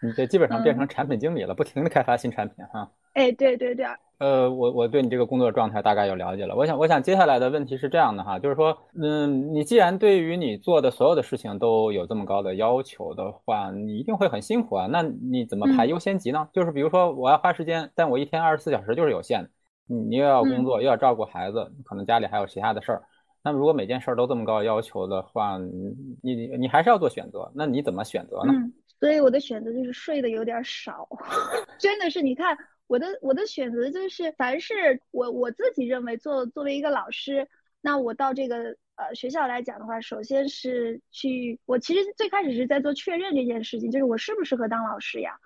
[0.03, 2.91] 你这基本上变成产品经理了，不停的开发新产品哈。
[3.15, 3.87] 哎，对对对。
[4.19, 6.57] 呃，我我对你这个工作状态大概有了解了。
[6.57, 14.89] 我想，我想接下来的问题是这样的哈，就是说，嗯，你既然对于你做的所有的事情都有这么高的要求的话，你一定会很辛苦啊。
[14.91, 16.49] 那你怎么排优先级呢？
[16.53, 19.51] 就是比如说，我要花时间，但我一天二十四小时就是有限的，
[19.87, 23.03] 你你又要工作，又要照顾孩子，可能家里还有其他的事儿。
[23.43, 27.51] 那么如果每件事儿都这么高要求的话，你你你还是要做选择。
[27.55, 28.53] 那你怎么选择呢？
[28.53, 31.09] 嗯，所以我的选择就是睡的有点少，
[31.79, 32.57] 真的是你看。
[32.89, 37.49] 我的我的选择就是，凡是我我自己认为做作为一个老师，
[37.81, 45.37] 那我到这个呃学校来讲的话，首先是去我其实最开始是在做确认这件事情，就是我适不适合当老师呀？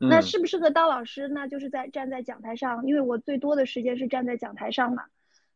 [0.00, 5.04] 那适不适合当老师，那就是在站在讲台上，因为我最多的时间是站在讲台上嘛，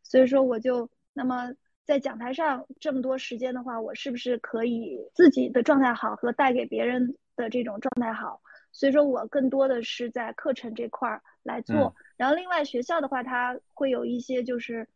[0.03, 1.53] 所以说我就那么
[1.85, 8.41] 在讲台上这么多时间的话，我是不是可以自己的状态好和带给别人的这种状态好？
[8.75, 14.89] 所以说我更多的是在课程这块儿来做，然后另外学校的话，它会有一些就是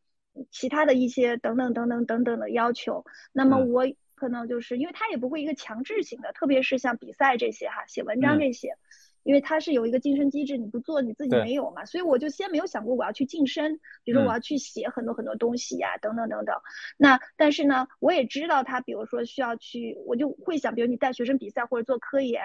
[0.50, 3.04] 其他的一些等等等等等等的要求。
[3.32, 8.78] 那么我可能就是因为它也不会一个强制性的，特别是像比赛这些哈，写文章这些，
[9.26, 16.56] 因为它是有一个晋升机制，你不做你自己没有嘛，所以我就先没有想过我要去晋升，比如说我要去写很多很多东西呀，等等等等。
[16.96, 22.40] 那但是呢，我也知道他，比如说需要去，我就会想，比如你带学生比赛或者做科研。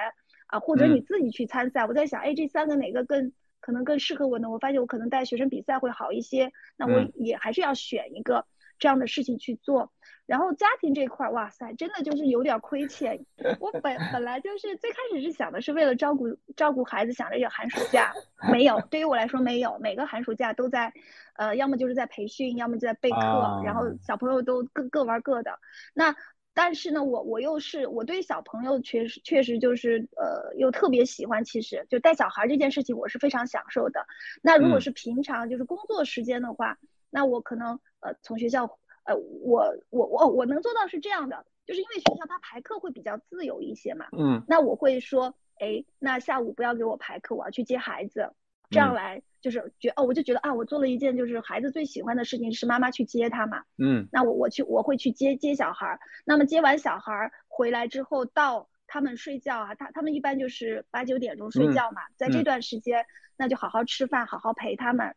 [0.48, 4.50] 啊，或者你自己去参赛，我在想，哎，这三个哪个更可能更适合我呢？
[4.50, 8.46] 我发现我可能带学生比赛会好一些，那我也还是要选一个
[8.82, 9.94] 这样的事情去做。
[10.26, 13.26] 然后家庭这块，哇塞，真的就是有点亏欠。
[13.60, 18.14] 我本本来就是最开始是想的是为了照顾照顾孩子，想着有寒暑假，
[18.50, 20.94] 没有，对于我来说没有，每个寒暑假都在，
[21.36, 23.18] 呃，要么就是在培训，要么就在备课，
[23.66, 25.60] 然后小朋友都各各玩各的。
[25.94, 26.16] 那
[26.54, 31.44] 但是呢，我我又是我对小朋友确实确实就是呃，又特别喜欢。
[31.44, 34.06] 其实就带小孩这件事情，我是非常享受的。
[34.42, 36.78] 那如果是平常就是工作时间的话，
[37.10, 38.66] 那我可能呃从学校
[39.06, 44.08] 呃我我我我能做到是这样的，就是因为学校它排课会比较自由一些嘛。
[44.18, 44.44] 嗯。
[44.48, 48.34] 那我会说，哎，那下午不要给我排课，我要去接孩子，
[48.70, 49.22] 这样来。
[49.42, 53.64] 就是觉哦，我就觉得啊，我做了一件就是孩子最喜欢的事情，是妈妈去接他嘛。
[53.80, 56.00] 嗯，那我我去我会去接接小孩儿。
[56.26, 63.04] 那么接完小孩儿回来之后，到他们睡觉啊，他他们一般就是八九点钟睡觉嘛，在这段时间，
[63.36, 65.16] 那就好好吃饭，好好陪他们。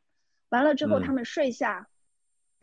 [0.48, 1.86] 完了之后，他们睡下，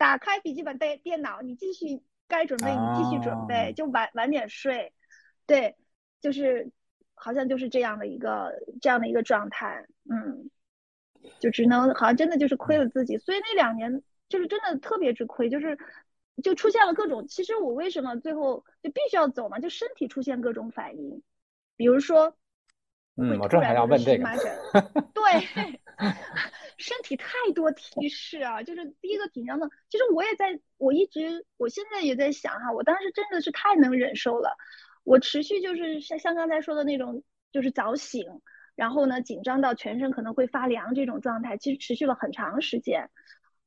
[0.02, 4.92] 打开笔记本电电脑，你继续该准备你继续准备，就晚晚点睡。
[5.46, 5.76] 对，
[6.20, 6.72] 就是
[7.14, 10.50] 好像就是这样的一个这样的一个状态，嗯。
[11.38, 15.78] 就只能好像真的就是亏了自己，所以那两年就是真的特别之亏，就是
[16.42, 17.28] 就出现了各种。
[17.28, 19.60] 其实我为什么最后就必须要走嘛？
[19.60, 21.22] 就身体出现各种反应，
[21.76, 22.36] 比如说，
[23.22, 24.24] 嗯，我正还要问这个，
[25.14, 25.22] 对，
[26.78, 29.68] 身体太多提示啊，就是第一个紧张的。
[29.88, 34.56] 其实我也在，我一直我现在也在想哈，我当时真的是太能忍受了，
[35.04, 38.24] 我持续就是像像刚才说的那种，就是早醒。
[38.74, 43.10] 然后呢，紧张到全身可能会发凉这种状态，其实持续了很长时间，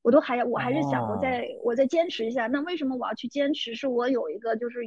[0.02, 2.48] 我都还我还是想我再我再坚持一下。
[2.48, 3.76] 那为什么我要去坚持？
[3.76, 4.80] 是我有一个就是，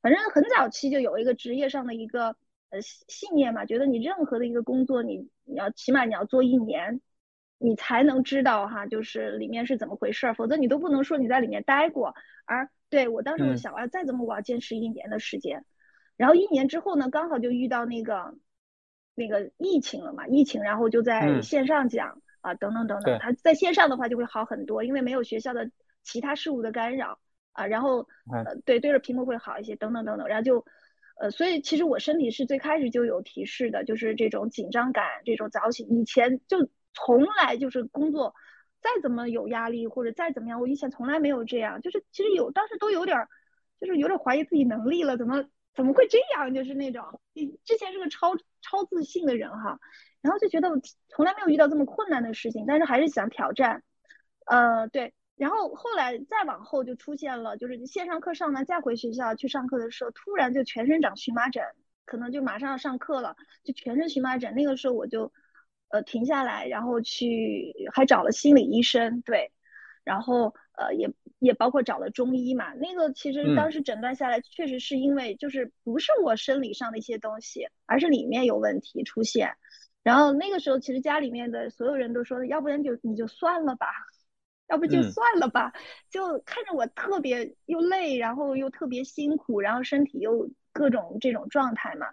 [0.00, 2.34] 反正很早期就有一个职业上的一个
[2.70, 7.00] 呃信念嘛，觉得你任何的一个工作，你你要起码你要做一年，
[7.58, 12.14] 你才能知道哈，就是里面是怎么回事儿，否则你都不能说你在里面待过。
[12.46, 15.64] 而对我当时就想啊，再怎么我要坚持一年的时间，
[16.16, 18.34] 然后一年之后呢，刚好就遇到那个。
[19.16, 20.26] 那个疫情了嘛？
[20.28, 23.18] 疫情，然后就在线上讲啊，等等等等。
[23.18, 25.70] 他在线上的话就会好很多，因为没有学校的
[26.02, 27.18] 其他事物的干扰
[27.52, 27.66] 啊。
[27.66, 30.26] 然后呃，对，对着屏幕会好一些，等等等等。
[30.26, 30.64] 然后就
[31.20, 35.86] 呃，所以其实我身体是最开始就有提示的，就是这种紧张感，这种早醒。
[35.88, 38.34] 以前就从来就是工作
[38.80, 41.80] 再怎么有压力或者再怎么样，我以前从来没有这样。
[41.80, 43.18] 就是其实有当时都有点，
[43.80, 45.44] 就是有点怀疑自己能力了，怎么？
[45.72, 46.52] 怎么会这样？
[46.52, 47.20] 就是那种，
[47.64, 49.78] 之前是个超超自信的人哈，
[50.20, 50.76] 然后就觉得我
[51.08, 53.84] 从来没有遇到这么困难的事情，但是还是想挑战，
[54.46, 61.64] 呃，对，然后后来再往后就出现了，就是线上课上完再回学校去上课的时候，突然就全身长荨麻疹，
[62.04, 65.32] 可能就马上要上课了，就全身荨麻疹，那个时候我就
[65.88, 69.50] 呃停下来，然后去还找了心理医生，对，
[70.04, 71.10] 然后呃也。
[71.42, 79.56] 也包括找了中医嘛，那个其实当时诊断下来，确实是因为就是不是我生理上的一些东西，而是里面有问题出现。
[80.02, 83.86] 然后那个时候，其实家里面的所有人都说，要不然就你就算了吧，
[84.70, 85.72] 要不就算了吧。
[86.08, 92.06] 就看着我特别又累，然后又特别辛苦，然后身体又各种这种状态嘛，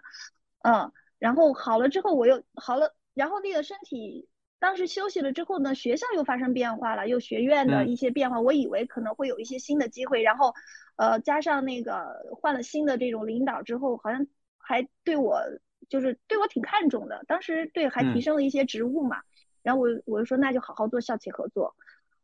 [0.62, 0.92] 嗯。
[1.20, 4.28] 然后好了之后我又好了，然后那个身体
[4.60, 10.54] 当时休息了之后呢，学校又发生变化了，又学院的一些变化，我以为可能会有一些新的机会，然后
[10.94, 14.24] 呃加上那个换了新的这种领导之后，好像
[14.58, 15.42] 还对我
[15.88, 19.16] 就是对我挺看重的，当时对还提升了一些职务嘛，
[19.64, 21.74] 然后我我就说那就好好做校企合作。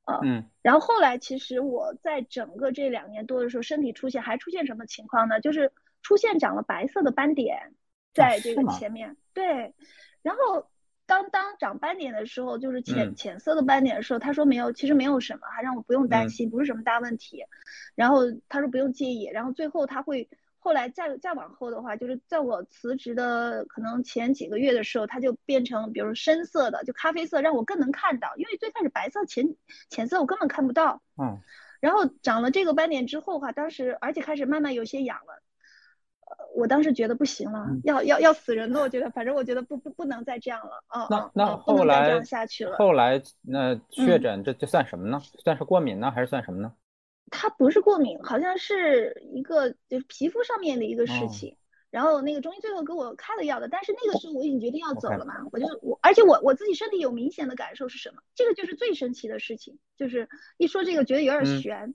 [0.07, 5.41] 呃，嗯，然后后来其实我在整个这两年多的时候，身体出现还出现什么情况呢？
[5.41, 7.73] 就是出现长了白色的斑点，
[8.13, 9.17] 在这个前面。
[9.33, 9.75] 对，
[10.23, 10.69] 然后
[11.07, 17.45] 当当长斑点的时候，就是浅浅色的斑点的时候，他说没有，其实没有什么，还让我不用担心，不是什么大问题。
[17.95, 20.29] 然后他说不用介意，然后最后他会。
[20.65, 28.35] 后来再再往后的话，就是在我辞职的可能前几个月的时候，它就变成比如深色的，就咖啡色，让我更能看到。
[28.37, 29.55] 因为最开始白色浅
[29.91, 31.03] 浅色我根本看不到。
[31.21, 31.39] 嗯。
[31.81, 35.43] 然后长了这个斑点之后哈，当时而且开始慢慢有些痒了，
[36.25, 40.83] 呃，我当时觉得不行了，要要要死人了，我觉得，反正我觉得不不不能再这样了。
[40.87, 41.07] 啊。
[41.11, 42.23] 那那后来
[42.79, 45.21] 后来那确诊这这算什么呢？
[45.45, 46.73] 算是过敏呢，还是算什么呢？
[47.31, 51.57] 它不是过敏，好像是一个就是皮肤上面的一个事情。
[51.91, 58.23] 然后那个中医最后给我开了药的，但是那个时候我已经决定要走了嘛，我就我，而且我我自己身体有明显的感受是什么？
[58.35, 61.95] 这个就是最神奇的事情，就是一说这个觉得有点悬。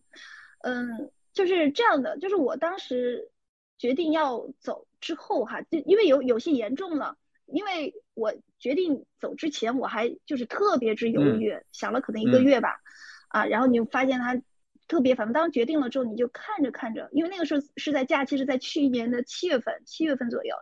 [0.62, 3.30] 嗯，就是这样的，就是我当时
[3.78, 12.80] 决定要走之后哈，就因为有有些严重了，因为我决定走之前我还就是特别之犹豫，想了可能一个月吧，
[13.28, 14.42] 啊，然后你就发现它。
[14.90, 20.56] 特别，反正当时决定了之后，你就看着看着，因为那个时候是在假期，是在去年的七月份，七月份左右，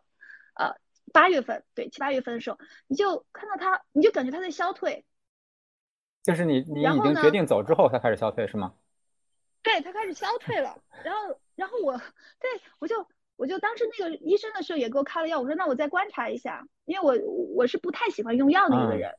[0.54, 0.76] 呃，
[1.14, 5.06] 八月份，对，七八月份的时候，你就看到它，你就感觉它在消退。
[6.24, 8.74] 就是你，你已经决定走之后，它开始消退是吗？
[9.64, 10.78] 对，它开始消退了。
[11.06, 19.16] 然后，然后我，对我就，我就当时那个医生的时候也给我开了药，我说那我再观察一下，因为我我是不太喜欢用药的一个人。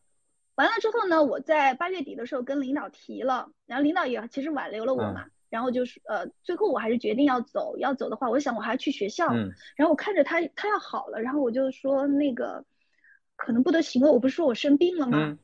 [0.58, 9.28] 完了之后呢，我在八月底的时候跟领导提了，然后领导也其实挽留了我嘛，然后就是呃，最后我还是决定要走，要走的话，我想我还要去学校，
[9.76, 12.64] 然后我看着他他要好了，然后我就说那个
[13.36, 15.38] 可能不得行了，我不是说我生病了吗？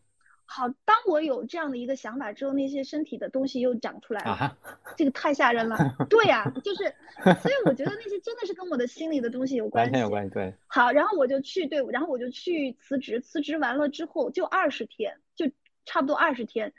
[0.46, 4.56] 好，当我有这样的一个想法之后，那些身体的东西又长出来了，
[4.96, 5.76] 这个太吓人了。
[6.08, 6.94] 对呀，就是，
[7.40, 9.90] 所以我觉得那些真的是跟我的心里的东西有关系。
[9.90, 10.54] 完全有关系，对。
[10.66, 15.50] 好，然后我就去，对，然后我就去辞职，辞职完了之后就二十天，就
[15.86, 16.72] 差不多二十天，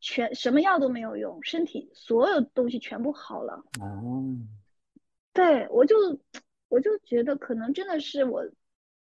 [0.00, 3.64] 全什么药都没有用，身体所有东西全部好了。
[3.80, 4.36] 哦。
[5.32, 5.96] 对，我就
[6.68, 8.44] 我就觉得可能真的是我。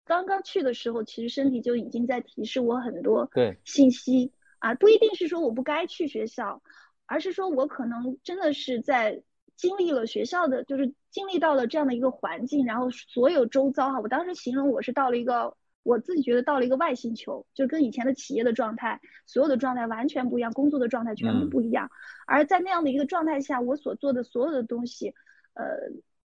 [0.09, 3.29] 刚刚去的时候，其实身体就已经在提示我很多
[3.63, 6.63] 信息啊，不一定是说我不该去学校，
[7.05, 9.21] 而是说我可能真的是在
[9.55, 21.91] 经历了学校的，就是经历到了这样的一个环境，然后所有周遭哈，我当时形容我是到了一个我自己觉得到了一个外星球，就跟以前的企业的状态，所有的状态完全不一样，工作的状态全部不一样，
[22.25, 25.13] 而在那样的一个状态下，我所做的所有的东西，
[25.53, 25.65] 呃，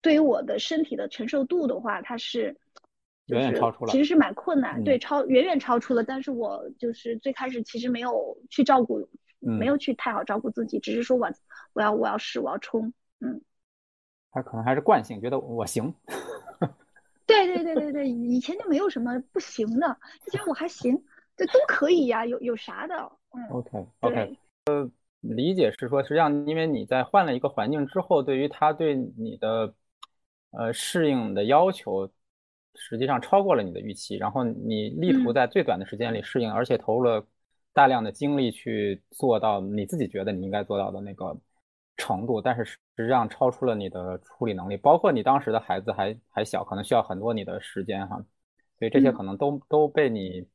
[0.03, 2.57] 对于我的身体的承受度的话，它是。
[3.29, 6.03] 远远超出了，其实是蛮困难，对，超远远超出了。
[6.03, 9.07] 但是我就是最开始其实没有去照顾，
[9.41, 11.29] 没有去太好照顾自己，只是说我
[11.75, 13.41] 我要我要试我要冲，嗯。
[14.31, 15.95] 他可能还是惯性，觉得我行。
[17.27, 21.05] 对对对对对，以前就没有什么不行的，就觉得我还行，
[21.37, 22.95] 这都可以呀，有有啥的，
[23.35, 23.49] 嗯。
[23.51, 29.75] OK OK，呃，理解是说，实际上因为你在换了一个环境之后，对于他对你的
[30.51, 32.11] 呃适应的要求。
[32.79, 37.27] 实际上超过了你的预期，然后你力图在最短的时间里适应，而且投入了
[37.73, 41.37] 大量的精力去做到你自己觉得你应该做到的那个
[41.97, 48.17] 程度，但是实际上超出了你的处理能力，包括你当时的孩子还还小，可能需要很多你的时间哈，
[48.79, 50.47] 所以这些可能都都被你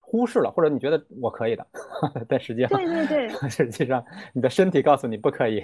[0.00, 1.66] 忽视了，或者你觉得我可以的，
[2.28, 5.62] 但实际上对对对， 实际上你的身体告诉你不可以。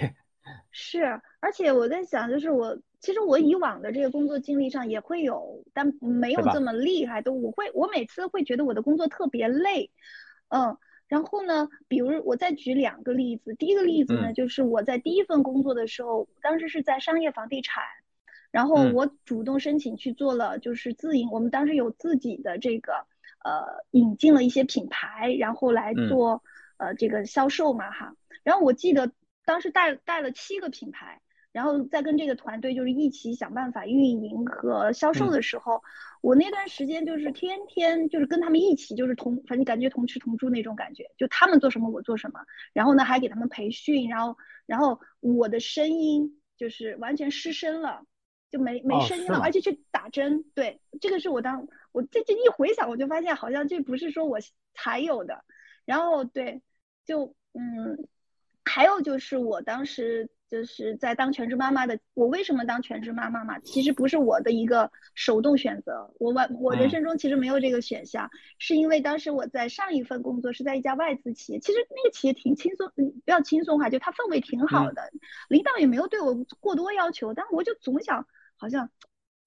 [0.70, 1.04] 是，
[1.40, 7.20] 而且我在想，就是我其实我以往的这个工作经历上也会有，但没有这么厉害。
[7.20, 9.90] 都我会，我每次会觉得我的工作特别累，
[10.48, 10.78] 嗯。
[11.06, 17.84] 然后呢，比如我再举两个例子，第一个例子呢，就是我在第一份工作的时候，当时是在商业房地产，
[18.50, 21.28] 然后我主动申请去做了，就是自营。
[21.30, 23.04] 我们当时有自己的这个
[23.44, 26.42] 呃，引进了一些品牌，然后来做
[26.78, 28.16] 呃这个销售嘛哈。
[28.42, 29.12] 然后我记得。
[29.46, 31.20] 当时带带了七个品牌，
[31.54, 35.80] 然后再跟这个团队就是一起想办法运营和销售的时候，
[36.20, 42.40] 我那段时间就是天天就是跟他们一起，就是同反正感觉同吃同住那种感觉，就他们做什么我做什么，
[42.72, 44.36] 然后呢还给他们培训，然后
[44.66, 48.02] 然后我的声音就是完全失声了，
[48.50, 50.44] 就没没声音了，而且去打针。
[50.56, 54.38] 对，这个是我当我这这一回想，我就发现好像这不是说我
[54.74, 55.44] 才有的。
[55.84, 56.62] 然后对，
[57.06, 58.08] 就嗯，
[58.64, 60.28] 还有就是我当时。
[60.50, 63.58] 就是在当全职妈妈的，我为什么当全职妈妈嘛？
[63.60, 75.10] 其实不是我的一个手动选择，我完我人生中其实没有这个选项，是因为当时我在上一份工作是在一家外资企业，其实那个企业挺轻松，嗯，不要轻松哈，就它氛围挺好的，
[75.48, 78.26] 领导也没有对我过多要求，但我就总想
[78.56, 78.90] 好像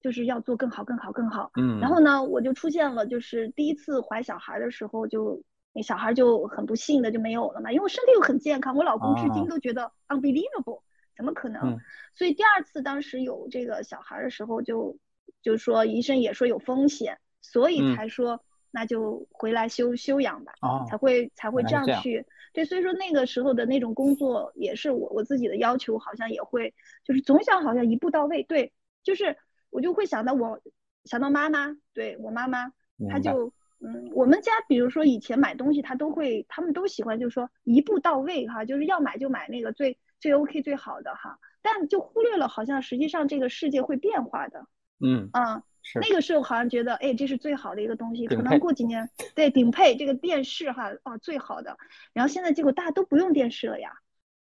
[0.00, 5.42] 就是要做更好更好更好，嗯，然后呢，我就出现了就是第一次怀小孩的时候就。
[5.74, 10.80] 那小孩就很不幸的就没有了嘛，因为我身体又很健康，我老公至今都觉得 unbelievable。
[11.18, 11.80] 怎么可能？
[12.14, 14.96] 所以第二次当时有这个小孩的时候，就
[15.42, 18.40] 就说医生也说有风险，所以才说
[18.70, 20.52] 那就回来休休养吧，
[20.88, 22.24] 才会才会这样去。
[22.52, 28.44] 对，所以说那个时候的那种工作也是我我自己的要求，好像也会就是总想好像一步到位。
[28.44, 29.36] 对，就是
[29.70, 30.60] 我就会想到我
[31.04, 32.72] 想到妈妈，对我妈妈，
[33.10, 39.98] 她就嗯，我们家比如说以前买东西，她都会他们都喜欢就是说一步到位哈，就是要买就买那个最。
[40.20, 44.66] 最 OK 最好的哈，但就忽略了好像实际上这个世界会变化的，
[45.00, 45.28] 嗯。
[45.32, 45.62] 啊，
[46.02, 51.78] 那个时候好像觉得哎这是最好的一个东西，可能过几年对顶配这个电视哈啊最好的，
[52.12, 53.92] 然后现在结果大家都不用电视了呀，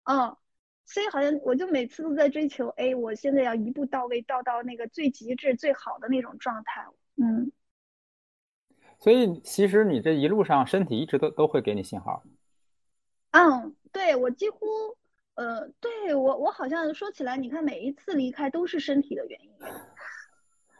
[0.03, 0.37] 啊，
[0.85, 6.83] 所以好像我就每次都在追求哎我现在要一步到位到到那个最极致最好的那种状态，
[7.17, 7.51] 嗯，
[8.97, 12.23] 所以其实你这一路上身体一直都都会给你信号，
[13.31, 14.57] 嗯，对我几乎。
[15.35, 19.49] 呃，对我，我好像说起来，你看每一次离开都是身体的原因，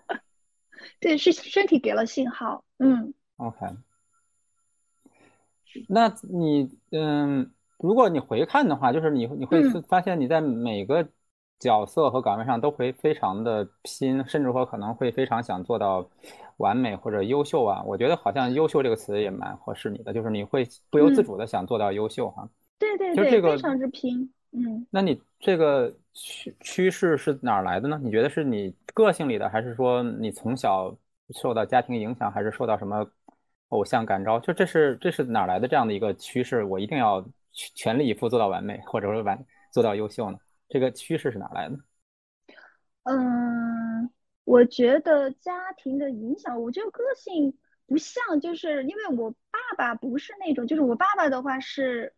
[0.99, 3.67] 对，是身体给了信号，嗯，OK，
[5.89, 11.05] 那你，嗯，如果你回看的话，就是你你会发现你在每个
[11.59, 16.09] 角色和岗位上都会非常的拼，甚至说可能会非常想做到
[16.57, 17.83] 完美或者优秀啊。
[17.83, 22.47] 我觉得好像“优秀”这个词也蛮合适你的，就是你会不由自主的想做到优秀哈。
[22.77, 24.31] 对对对，非常之拼。
[24.57, 27.99] 嗯，那你这个趋趋势是哪儿来的呢？
[28.01, 30.97] 你觉得是你个性里的，还是说你从小
[31.31, 33.05] 受到家庭影响，还是受到什么
[33.67, 34.39] 偶像感召？
[34.39, 36.63] 就这是这是哪来的这样的一个趋势？
[36.63, 40.37] 我一定要全力以赴做到完美，或者说完做到优秀呢？
[40.69, 41.75] 这个趋势是哪来的？
[43.03, 44.09] 嗯，
[44.45, 47.53] 我觉得家庭的影响，我觉得个性
[47.87, 52.13] 不像，就是因为我爸爸不是那种，就是我爸爸的话是。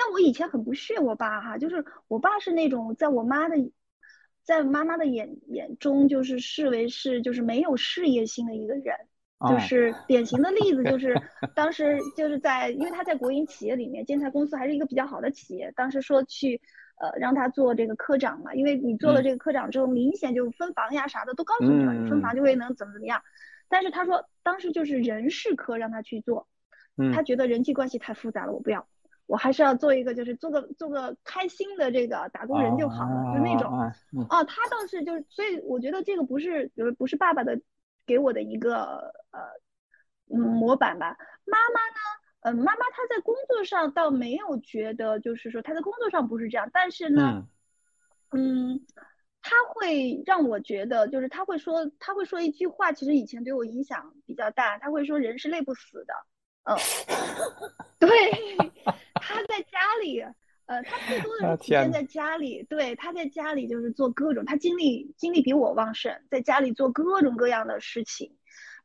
[0.00, 3.56] 但我以前很不屑我爸哈，就是我爸是那种在我妈的，
[4.44, 8.96] 在妈妈的眼眼中就是视为是就是没有事业心的一个人，
[9.48, 11.20] 就是典型的例子就 是
[11.52, 16.60] 当时就是在因为他在国营企业里面建材公司还是一个比较好的企业，当时说去
[17.00, 23.20] 呃让他做这个科长嘛，因为你做了这个科长之后，明显就分房呀啥的都告诉你了，你分房就会能怎么怎么样，
[23.68, 26.46] 但是他说当时就是人事科让他去做，
[27.12, 28.86] 他觉得人际关系太复杂了，我不要。
[29.28, 33.70] 我还是要做一个，就是做个做个开心的这个打工人就好了，就那种。
[34.28, 37.60] 哦，他倒是就是，所以我觉得这个不是，就是不是爸爸的
[38.06, 39.40] 给我的一个呃
[40.34, 41.16] 嗯模板吧。
[41.44, 42.00] 妈妈呢，
[42.40, 47.46] 嗯，妈妈她在工作上倒没有觉得，就是说她在工作上不是这样，但是呢，
[48.32, 48.80] 嗯，
[49.42, 54.78] 他会让我觉得，就是他会说，他会说一句话，其实以前对我影响比较大。
[54.78, 56.14] 他会说，人是累不死的。
[56.64, 56.76] 嗯，
[57.98, 58.08] 对。
[59.78, 60.20] 家里，
[60.66, 62.64] 呃，他最多的是体现在家里。
[62.64, 68.34] 对，他在家里就是做各种，他精力精力比我旺盛，在家里做各种各样的事情。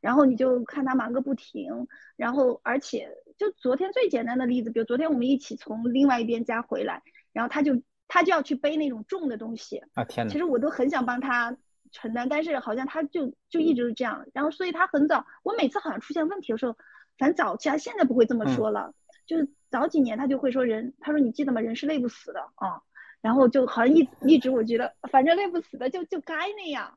[0.00, 1.88] 然后你就看他忙个不停。
[2.16, 11.56] 然后，而且就昨天最简单的例子，比如昨天我们一起从另外一边家回来，然后他就他就要去背那种重的东西啊天其实我都很想帮他
[11.90, 14.24] 承担，但是好像他就就一直是这样。
[14.32, 16.76] 然后，所以他很早，我每次好像出现问题的时候，
[17.18, 18.94] 反正早期啊，现在不会这么说了，
[19.26, 19.50] 就是。
[19.74, 21.60] 早几年他就会说人，他说你记得吗？
[21.60, 22.80] 人是累不死的啊，
[23.20, 26.96] 然后就好像一一直我觉得反正累不死的就就该那样，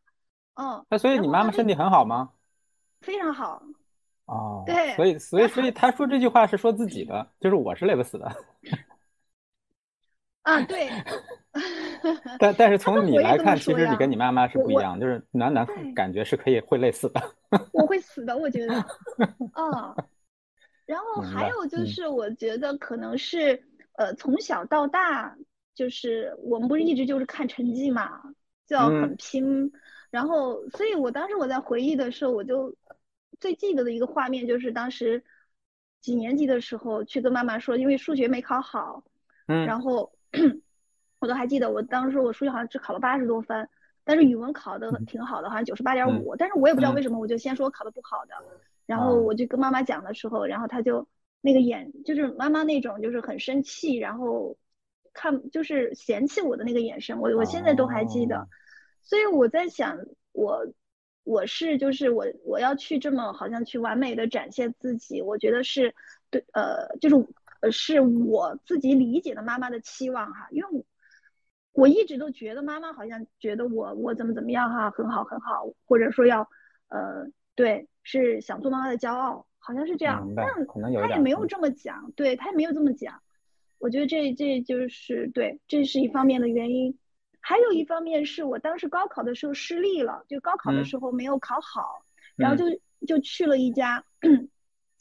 [0.53, 0.85] 嗯。
[0.87, 2.29] 那所以你妈妈身体很好吗？
[3.01, 3.63] 非常好。
[4.25, 4.61] 哦。
[4.67, 4.95] 对。
[4.95, 8.31] 所以所以所以他说这句话是说自己的，就是我是累不死的。
[10.43, 10.87] 啊对。
[12.37, 15.65] 但但是 从你来看，其实你跟你妈妈是不一样，就是暖暖
[15.95, 17.19] 感觉是可以会累死的。
[17.73, 18.75] 我会死的，我觉得。
[19.53, 19.95] 啊。
[20.87, 23.61] 然后还有就是，我觉得可能是，
[23.93, 25.37] 呃，从小到大，
[25.75, 28.23] 就是我们不是一直就是看成绩嘛，
[28.65, 29.71] 就要很拼。
[30.09, 32.73] 然后，所以我当时我在回忆的时候，我就
[33.39, 35.21] 最记得的一个画面就是当时
[35.99, 39.03] 几年级的时候去跟妈妈说，因为数学没考好，
[39.47, 40.13] 嗯，然后
[41.19, 43.67] 我都还记得，我当时我数学好像只考了八十多分，
[44.05, 48.35] 但是语文考的挺好的，好像九十八点五，但是我也不知道为什么，我就先说考的不好的，
[48.87, 51.07] 然后我就跟妈妈讲的时候，然后她就
[51.41, 54.57] 那个眼就是妈妈那种就是很生气，然后
[55.13, 58.47] 看就是嫌弃我的那个眼神，我我现在都还记得，
[59.03, 59.99] 所以我在想
[60.31, 60.65] 我。
[61.29, 65.93] 我是就是我我要去这么好像去完美的展现自己，我觉得是
[66.29, 67.15] 对呃就是
[67.59, 70.85] 呃是我自己理解的妈妈的期望哈，因为我
[71.73, 76.49] 我一直都觉得妈妈好像觉得我我怎么怎么样哈很好很好，或者说要
[76.87, 80.47] 呃对是想做妈妈的骄傲，好像是这样，但
[81.01, 83.21] 他也没有这么讲，对他也没有这么讲，
[83.79, 86.97] 我觉得这这就是对这是一方面的原因。
[87.41, 92.01] 还有一方面是我当时高考的时候失利了，就高考的时候没有考好，
[92.37, 92.63] 然后就
[93.05, 94.05] 就去了一家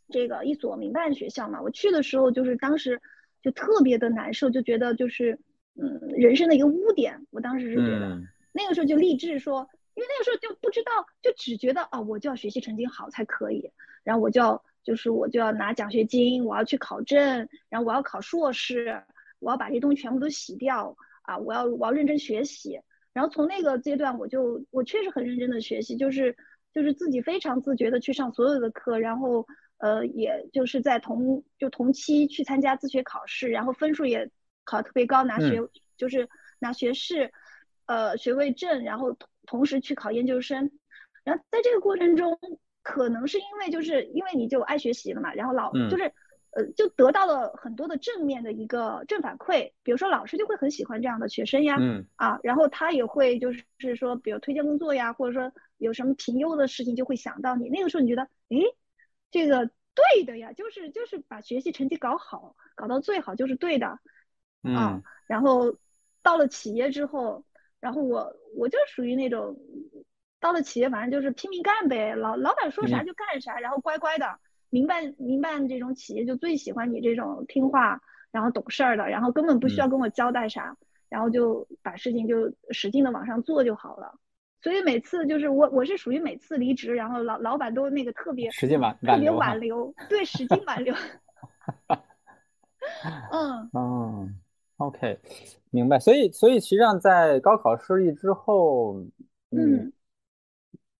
[0.08, 1.62] 这个一所民办学校嘛。
[1.62, 3.00] 我去的时候就是当时
[3.40, 5.38] 就特别的难受，就觉得就是
[5.80, 7.24] 嗯人生的一个污点。
[7.30, 13.72] 我当时是觉得那个时候就立志说，因为那个时候就不知道，就只觉得啊我就要学习成绩好才可以，
[14.04, 19.02] 然后我就要就是我就要拿奖学金，我要去考证，然后我要考硕士，
[19.40, 20.96] 我要把这些东西全部都洗掉。
[21.22, 22.80] 啊，我要我要认真学习，
[23.12, 26.36] 然后从那个阶段我就我确实很认真的学习，就是
[26.72, 29.44] 就是自己非常自觉的去上所有的课，然后
[29.78, 34.30] 呃也就是在同就同期去参加自学考试，然后分数也
[34.62, 35.60] 考特别高，拿学
[35.96, 36.28] 就是
[36.60, 37.32] 拿学士，
[37.86, 40.70] 呃学位证，然后同同时去考研究生，
[41.24, 42.38] 然后在这个过程中，
[42.82, 46.12] 可能是因为就是因为你就爱学习了嘛，然后老就是。
[46.52, 57.68] 呃，就得到了很多的正面的一个正反馈，比如说老师就会很喜欢这样的学生呀，嗯啊，然后他也会就是说，比如推荐工作呀，或者说有什么评优的事情，就会想到你。
[57.68, 58.62] 那个时候你觉得，诶，
[59.30, 63.88] 这个对的呀，就是就是把学习成绩搞好，搞到最好就是对的，
[64.62, 65.76] 啊，然后
[66.22, 67.44] 到了企业之后，
[67.86, 69.56] 然后我我就属于那种
[70.40, 74.40] 到了企业，反正就是拼命干呗，老老板说啥就干啥，然后乖乖的。
[74.70, 78.00] 民办民办这种企业就最喜欢你这种听话，
[78.32, 80.76] 然后懂事儿的，然后根本不需要跟我交代啥，
[81.08, 84.18] 然后就把事情就使劲的往上做就好了。
[84.60, 90.92] 所以每次就是我我是属于每次离职，然后老老板都那个特别使劲挽特别挽留，对，使劲挽留。
[93.30, 94.40] 嗯嗯，
[94.78, 95.20] OK，
[95.76, 95.98] 明白。
[95.98, 99.00] 所以所以实际上在高考失利之后，
[99.50, 99.92] 嗯。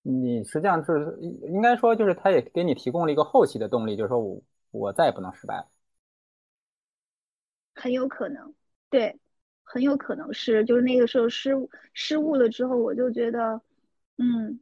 [0.08, 5.66] 你实际上是应该说，就是他也给你提供了一个后期的动力，就是说我我再也不能失败了，
[7.74, 8.54] 很有可能，
[8.88, 9.18] 对，
[9.64, 11.56] 很有可能是，就是那个时候失
[11.92, 13.60] 失误了之后，我就觉得，
[14.18, 14.60] 嗯，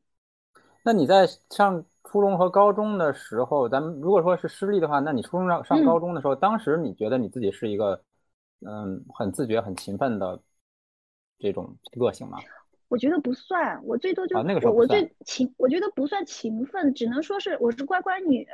[0.83, 8.03] 那你在上初中和高中的时候，咱们如果说是失利的话，那你初中上上高中的时候，当时你觉得你自己是一个
[8.67, 10.41] 嗯很自觉、很勤奋的
[11.39, 12.39] 这种个性吗？
[12.89, 18.47] 我觉得不算，我最多就我我最勤，我觉得不算勤奋，只能说是我是乖乖女，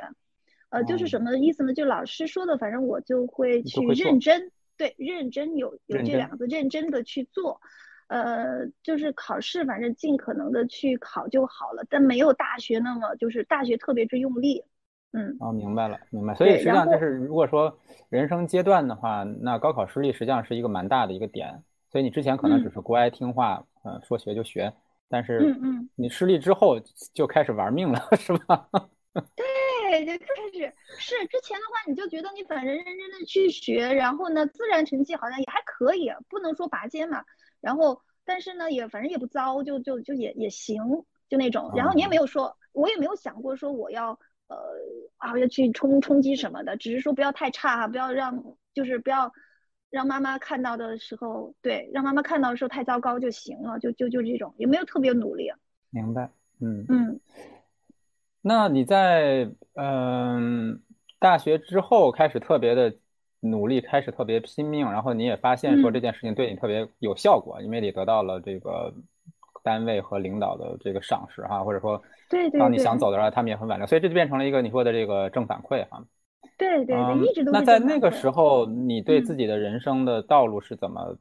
[0.69, 1.73] 呃，就是什么意思呢？
[1.73, 7.61] 就老师说的，反正我就会去认真，对，认真有有这两个字，认真的去做，
[8.07, 14.63] 呃，就是考试，反正尽可能的去考就好了，但没有大学那么就是大学特别之用力，
[15.13, 15.37] 嗯。
[15.39, 16.33] 哦，明白了，明白。
[16.35, 17.77] 所以实际上就是，如果说
[18.09, 21.63] 人生阶段的话，那高考失利实际上是一个蛮大的一个点。
[21.89, 24.73] 所以你之前可能只是乖听话，嗯，说学就学，
[25.09, 25.53] 但是
[25.95, 26.79] 你失利之后
[27.13, 28.67] 就开始玩命了， 是吧？
[29.35, 37.21] 对，就开始是之前的话，你就觉得你反正认真的去学，然后呢，自然成绩好像也还可以，不能说拔尖嘛。
[37.59, 40.81] 然后，但是呢，也反正也不糟，就就就也也行，
[41.27, 41.69] 就那种。
[41.75, 44.17] 然后你也没有说，我也没有想过说我要
[44.51, 48.43] 呃啊要去冲冲击什么的，只是说不要太差哈，不要让
[48.73, 49.31] 就是不要。
[49.91, 55.51] 让妈妈看到的时候，对，让妈妈看到的时候太糟糕就行了，就就就这种，也没有特别努力。
[55.89, 56.31] 明白，
[56.61, 57.19] 嗯嗯。
[58.41, 60.81] 那你在嗯
[61.19, 62.95] 大学之后开始特别的
[63.41, 68.93] 努力，开始特别拼命，然后你也发现说这件事情对你特别有效果，因为你得到了这个
[69.61, 76.03] 单位和领导的这个赏识哈，或者说，对对，当你想走的时候，他们也很挽留，所以这就变成了一个你说的这个正反馈哈。
[76.57, 81.17] 对对对，一直都那在那个时候，你对自己的人生的道路是怎么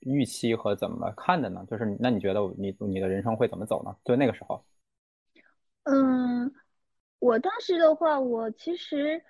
[0.00, 1.64] 预期和怎么看的呢？
[1.70, 3.96] 就是那你觉得你你的人生会怎么走呢？
[4.04, 4.64] 就那个时候，
[5.84, 6.52] 嗯，
[7.18, 9.22] 我当时的话，我其实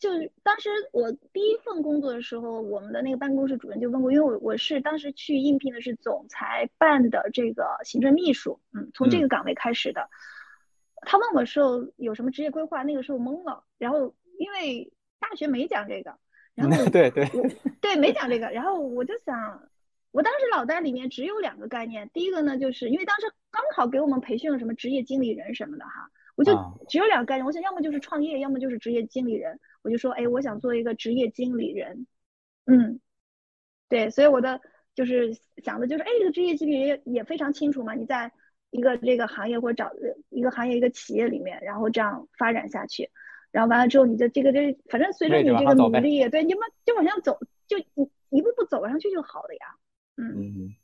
[0.00, 10.08] 就是当时我第一份工作的时候，我们的那个办公室主任就问过，因为我我是当时去应聘的是总裁办的这个行政秘书，嗯，从这个岗位开始的。
[11.02, 14.14] 他问我时候有什么职业规划，那个时候懵了，然后。
[14.38, 16.18] 因为大学没讲这个，
[16.56, 17.24] 然后 对对
[17.80, 19.68] 对没讲这个，然后我就想，
[20.10, 29.60] 我当时脑袋里面只有两个概念，第一个呢，就是因为当时刚好给我们培训了什么职业经理人什么的哈，我就只有两个概念，我想要么就是创业，要么就是职业经理人。
[29.82, 32.06] 我就说，哎，我想做一个职业经理人。
[32.66, 32.98] 嗯，
[33.88, 34.60] 对，所以我的
[34.96, 38.32] 就是想的就是，哎，这个职业经理人也非常清楚嘛，你在
[38.72, 39.92] 一个这个行业或者找
[40.30, 43.08] 一个行业一个企业里面，然后这样发展下去，
[43.52, 47.84] 然后完了之后，你的这个这反正随着你这个努力，对，你们就往上走，就一
[48.30, 49.76] 一步步走上去就好了呀。
[50.16, 50.74] 嗯，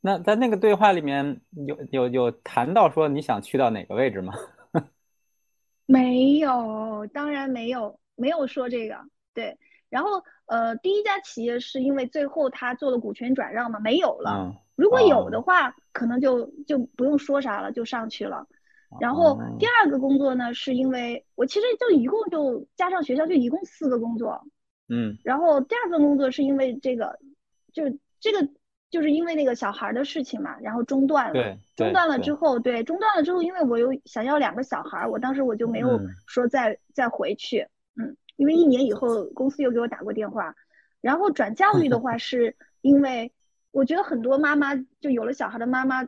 [0.00, 4.32] 那在那个对话里面有有有谈到说你想去到哪个位置吗？
[5.86, 8.96] 没有，当然没有，没有说这个。
[9.34, 9.58] 对，
[9.88, 14.54] 然后呃，第一家企业是因为最后他做了股权转让嘛，没有了。
[14.76, 18.46] 如果有的话，可能就就不用说啥了，就上去了。
[19.00, 24.44] 然后第二个工作呢，是因为我其实就一共就加上学校就一共四个工作。
[24.88, 25.16] 嗯。
[25.24, 27.18] 然后第二份工作是因为这个，
[27.72, 27.84] 就
[28.20, 28.48] 这个。
[28.90, 31.32] 就是因为那个小孩的事情嘛，然后中断了。
[31.32, 37.66] 对，中断了之后，对，中断了之后，因为我有想要两个小孩，我当时我就没有说再再回去。
[37.96, 40.54] 嗯，因为一年以后公司又给我打过电话，
[41.00, 43.32] 然后转教育的话，是因为
[43.70, 46.04] 我觉得很多妈妈就有了小孩的妈妈，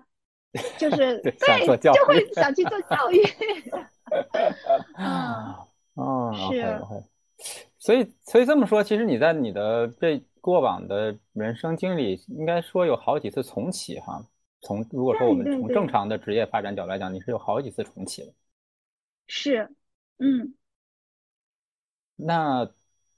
[0.79, 1.33] 就是 对，
[1.79, 3.23] 就会想去做教育。
[4.95, 6.79] 啊，哦，是。
[7.79, 10.23] 所以，所以这么说，其实你在你的这。
[10.47, 14.25] 过往的人生经历，应该说有好几次重启哈。
[14.61, 18.33] 从如果说我们从正常的职业发展角度来讲，你是有好几次重启的。
[19.27, 19.69] 是，
[20.19, 20.55] 嗯。
[22.17, 22.69] 那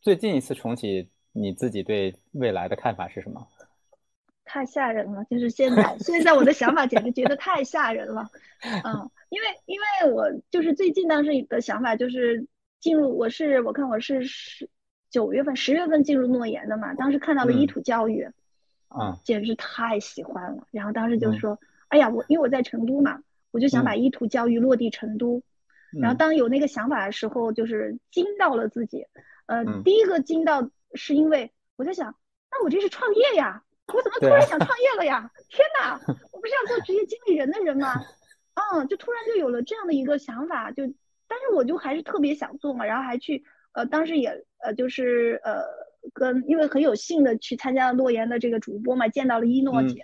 [0.00, 3.46] 最近一次重启，你自己对未来的看法是什么？
[4.44, 8.28] 太吓人了，就是现在，现在我的想法简直觉得太吓人了。
[8.62, 12.46] 嗯，因为因为我就是最近当时的想法就是
[12.80, 14.68] 进入，我是我看我是十。
[15.10, 18.28] 九月份、十月份进入诺言的嘛，当时看到了依土教育，
[18.88, 20.66] 啊，简直太喜欢了。
[20.70, 23.18] 然后当时就说：“哎呀，我因为我在成都嘛，
[23.50, 25.40] 我就想把依土教育落地成都。”
[26.00, 29.06] 然后当有那个想法的时候，就是惊到了自己。
[29.46, 32.14] 呃，第一个惊到是因为我在想，
[32.50, 33.62] 那我这是创业呀，
[33.92, 35.30] 我怎么突然想创业了呀？
[35.48, 36.00] 天哪，
[36.32, 37.94] 我不是要做职业经理人的人吗？
[38.54, 40.82] 嗯， 就突然就有了这样的一个想法，就
[41.26, 43.44] 但是我就还是特别想做嘛，然后还去。
[43.72, 44.30] 呃，当时也
[44.60, 45.62] 呃，就是呃，
[46.12, 50.02] 跟因为很有幸的去参加了诺言的这个主播嘛，见到了一诺姐，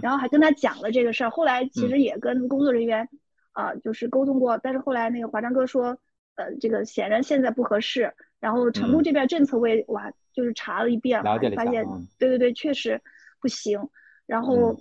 [0.00, 1.30] 然后还跟他讲了这个事儿。
[1.30, 3.08] 后来其实也跟工作人员
[3.56, 5.96] 啊，就是沟通过，但是后来那个华章哥说，
[6.34, 8.14] 呃，这个显然现在不合适。
[8.38, 11.22] 然后成都这边政策我也哇，就是查了一遍，
[11.56, 11.86] 发现
[12.18, 13.00] 对对对，确实
[13.40, 13.88] 不行。
[14.26, 14.76] 然后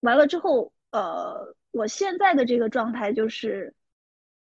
[0.00, 3.74] 完了之后，呃，我现在的这个状态就是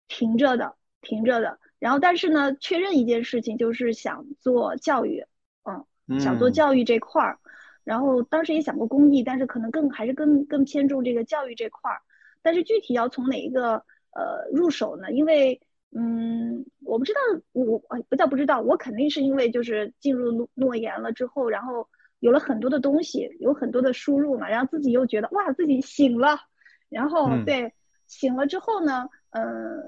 [0.10, 1.60] 停着的，停着的。
[1.80, 5.26] 然后，但是呢，确认一件事情，就是想做教育，
[5.64, 5.86] 嗯，
[6.20, 7.40] 想做教育这块儿。
[7.86, 12.02] 然后当时也想过公益，但是可能更还是更更偏重这个教育这块儿。
[12.44, 15.12] 但是具体要从哪一个呃入手呢？
[15.12, 15.60] 因为
[15.96, 17.20] 嗯，我不知道，
[17.54, 17.80] 我
[18.10, 21.88] 不叫不知道，我肯定是因为就是进入诺诺言了之后，然后
[22.20, 26.38] 有了很多的东西，有很多的输入嘛，然后自己又觉得哇，自己醒了。
[26.90, 27.74] 然后对，
[28.08, 29.84] 醒了之后呢，嗯。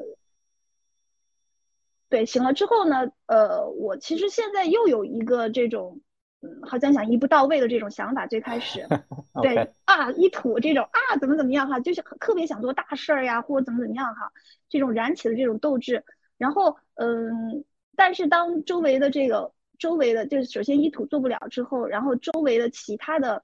[2.08, 5.99] 对，醒了之后呢，呃，我其实现在又有一个这种，
[6.46, 8.28] 嗯，好像想一步到位的这种想法。
[8.28, 8.88] 最开始，
[9.41, 14.32] 对啊，一土这种啊，怎么怎么样哈，就是特别想做大事儿呀，或者怎么怎么样哈，
[14.70, 16.04] 这种燃起了这种斗志。
[16.38, 17.64] 然后，嗯，
[17.96, 23.43] 但是当周围的这个周围的，就是首先一土做不了之后，然后周围的其他的，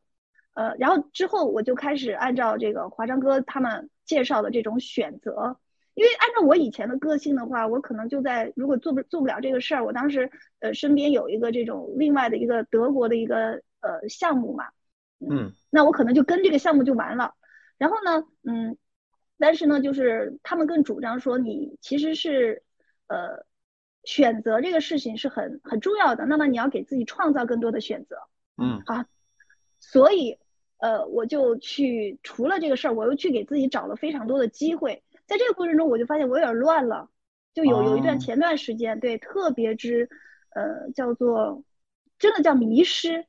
[0.53, 5.57] 呃，然后之后我就开始按照这个华章哥他们介绍的这种选择。
[5.93, 14.69] 因为按照我以前的个性的话，我可能就在如果做不做不了这个事儿，我当时呃身边有一个这种另外的一个德国的一个呃项目嘛，
[15.19, 17.35] 嗯，那我可能就跟这个项目就完了。
[17.77, 18.77] 然后呢，嗯，
[19.37, 22.63] 但是呢，就是他们更主张说你其实是
[23.07, 23.45] 呃
[24.05, 28.15] 选择这个事情是很很重要的，那么你要给自己创造更多的选择，
[28.57, 29.05] 嗯，啊，
[29.79, 30.37] 所以
[30.77, 35.03] 呃我就去除了这个事儿，我又去给自己找了非常多的机会。
[35.31, 37.09] 在这个过程中，我就发现我有点乱了，
[37.53, 40.09] 就有有一段前段时间，对，特别之，
[40.49, 41.63] 呃，叫做，
[42.19, 43.25] 真的叫迷失。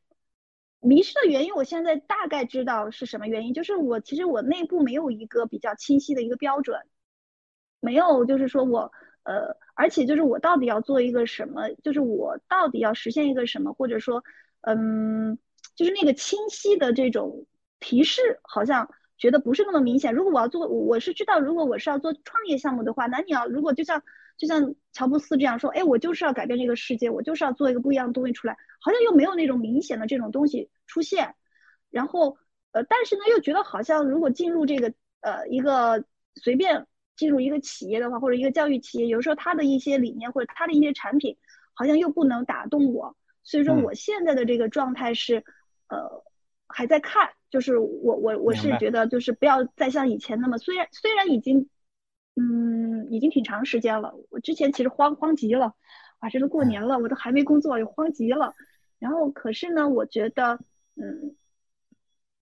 [0.81, 6.81] 迷失的原因，我现在大概知道是什么原因，就是我其实我内部没有一个比较清晰的一个标准，
[7.79, 8.91] 没有，就是说我，
[9.23, 14.25] 呃，而且就是我到底要做一个什么，就是我到底要实现一个什么，或者说，
[14.63, 15.39] 嗯，
[15.77, 17.47] 就是那个清晰的这种
[17.79, 18.93] 提示，好像。
[19.23, 20.13] 觉得不是那么明显。
[20.13, 24.03] 如果我要做，我是知道，如果我是要做创业项目的话，那你要如果就像
[24.37, 31.37] 就像乔布斯这样说，哎，我就是要改变这个世界，我就是要做一个不一样的东西出来，好像又没有那种明显的这种东西出现。
[31.89, 32.37] 然后
[32.73, 36.05] 呃，但是呢又觉得好像如果进入这个呃一个
[36.35, 41.37] 随便进入一个企业的话，或者一个教育企业，有时候他的一些理念或者他的一些产品
[41.75, 45.45] 好像又不能打动我，所以说我现在的这个状态是
[45.87, 46.25] 呃
[46.67, 51.69] 还在看，就是我我我是觉得就是不要再像以前那么，虽然虽然已经
[52.35, 55.75] 嗯已经挺长时间了，我之前其实慌慌极了。
[56.19, 58.55] 啊，这都过年了，我都还没工作，又慌极了。
[59.01, 60.61] 然后，可是呢，我觉得，
[60.95, 61.35] 嗯，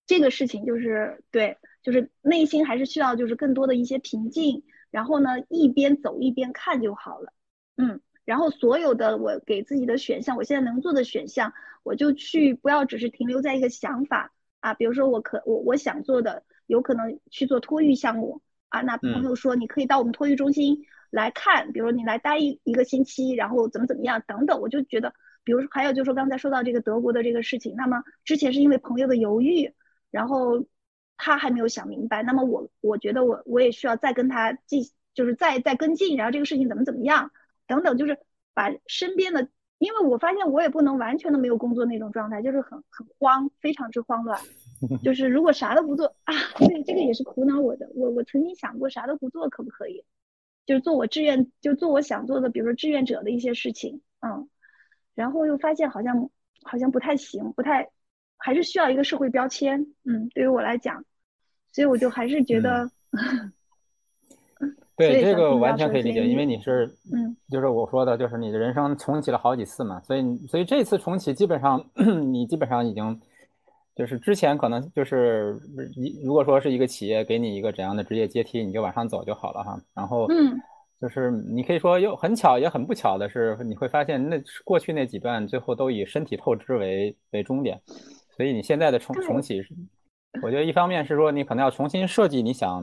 [0.06, 4.64] 这个事情就是对，就是内心还是需要就是更多的一些平静。
[4.90, 7.32] 然后呢，一边走一边看就好了。
[7.78, 14.30] 嗯，然后所有的我给自己的选项，我现在能做的选项，我就去，不要只是停留在一个想法
[14.60, 14.74] 啊。
[14.74, 18.80] 比如说，我可我我想做的，有可能去做托育项目啊。
[18.82, 20.86] 那朋友说，你可以到我们托育中心。
[21.12, 29.74] 来看，比如你来待一一个星期，然后怎么怎么样等等，我就觉得，比如说还有就是说刚才说到这个德国的这个事情，那么之前是因为朋友的犹豫，
[30.12, 30.64] 然后
[31.16, 37.32] 他还没有想明白，那么我我觉得我我也需要再跟他进，就是再再跟进，然后这个事情怎么怎么样
[37.66, 38.16] 等等，就是
[38.54, 39.48] 把身边的，
[39.80, 44.38] 因为我发现我也不能完全的没有工作那种状态，就是很很慌，非常之慌乱，
[45.02, 50.04] 就是如果啥都不做啊，对这个也是苦恼我的，我我曾经想过啥都不做可不可以？
[50.66, 54.48] 就是做我志愿，就做我想做的，比如说志愿者的一些事情，嗯，
[55.14, 56.30] 然后又发现好像
[56.62, 57.88] 好像不太行，不太，
[58.36, 61.04] 还是需要一个社会标签，嗯，对于我来讲，
[61.72, 62.90] 所以我就还是觉得，
[65.08, 71.84] 对这个完全可以理解，因为你是，嗯，就是我说的，就是你的人生重启了好几次嘛，所以所以这次重启基本上
[72.32, 73.20] 你基本上已经。
[73.96, 75.60] 就是之前可能就是
[75.94, 79.78] 一如果说是一个企业给你一个怎样的职业阶梯，你就往上走就好了哈。
[79.92, 80.58] 然后，嗯，
[81.02, 87.78] 就是你可以说又很巧也很不巧的是，你会发现那过去那几段最后都以身体透支为为终点，
[88.34, 89.60] 所以你现在的重重启，
[90.40, 92.82] 我觉得一方面是说你可能要重新设计你想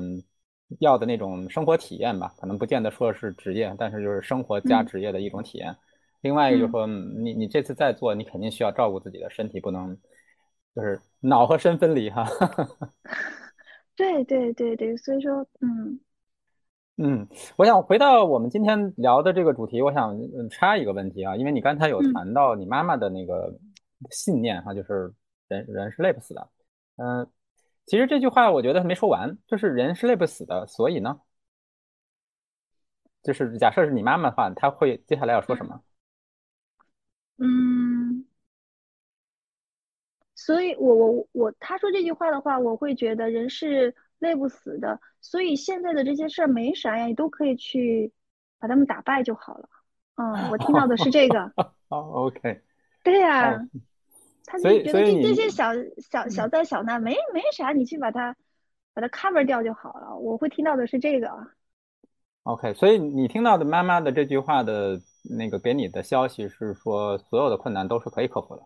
[0.79, 5.75] 要的那种生活体验吧，可能不见得说是职业，但是就是生活加职业的一种体验。
[6.21, 9.97] 另外一个就是说，你你这次再做，你肯定需要照顾自己的身体，不能。
[10.75, 12.23] 就是脑和身分离哈，
[13.97, 15.99] 对对对对，所以说，嗯。
[16.97, 20.15] 嗯，我想回到我们今天聊的这个主题，我想
[20.51, 23.51] 插一个问题啊，因为你刚才有谈到你妈妈的那个
[24.11, 25.11] 信念哈，就是
[25.47, 26.47] 人人是累不死的，
[26.97, 27.27] 嗯，
[27.87, 31.21] 其实这句话我觉得没说完，就是人是累不死的，所以呢，
[33.23, 35.81] 就是假设是你妈妈的话，她会接下来要说什么？
[37.37, 38.25] 嗯。
[40.35, 44.99] 所以，我我我，她说这句话的话，我会觉得人是累不死的。
[45.19, 48.13] 所以现在的这些事儿没啥呀，你都可以去
[48.59, 49.67] 把他们打败就好了。
[50.15, 51.51] 嗯，我听到的是这个。
[51.89, 52.61] 哦，OK。
[53.03, 53.57] 对呀，
[54.47, 55.71] 他就觉得这这些小
[56.09, 58.35] 小小灾小难没没啥，你去把它
[58.93, 60.17] 把它 cover 掉就好了。
[60.17, 61.29] 我会听到的是这个。
[62.43, 65.01] OK，所以你听到的妈妈的这句话的
[65.37, 68.63] 那个给你的消息是说，所有的困难都是可以克服的。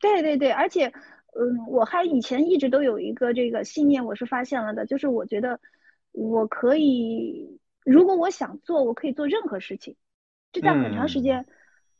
[0.00, 5.60] 对对对，而且，嗯，我还以前一直都有一个这个信念，我是发现了的，就是我觉得
[6.12, 9.94] 我可以，如果我想做，我可以做任何事情。
[10.52, 11.44] 这在很长时间，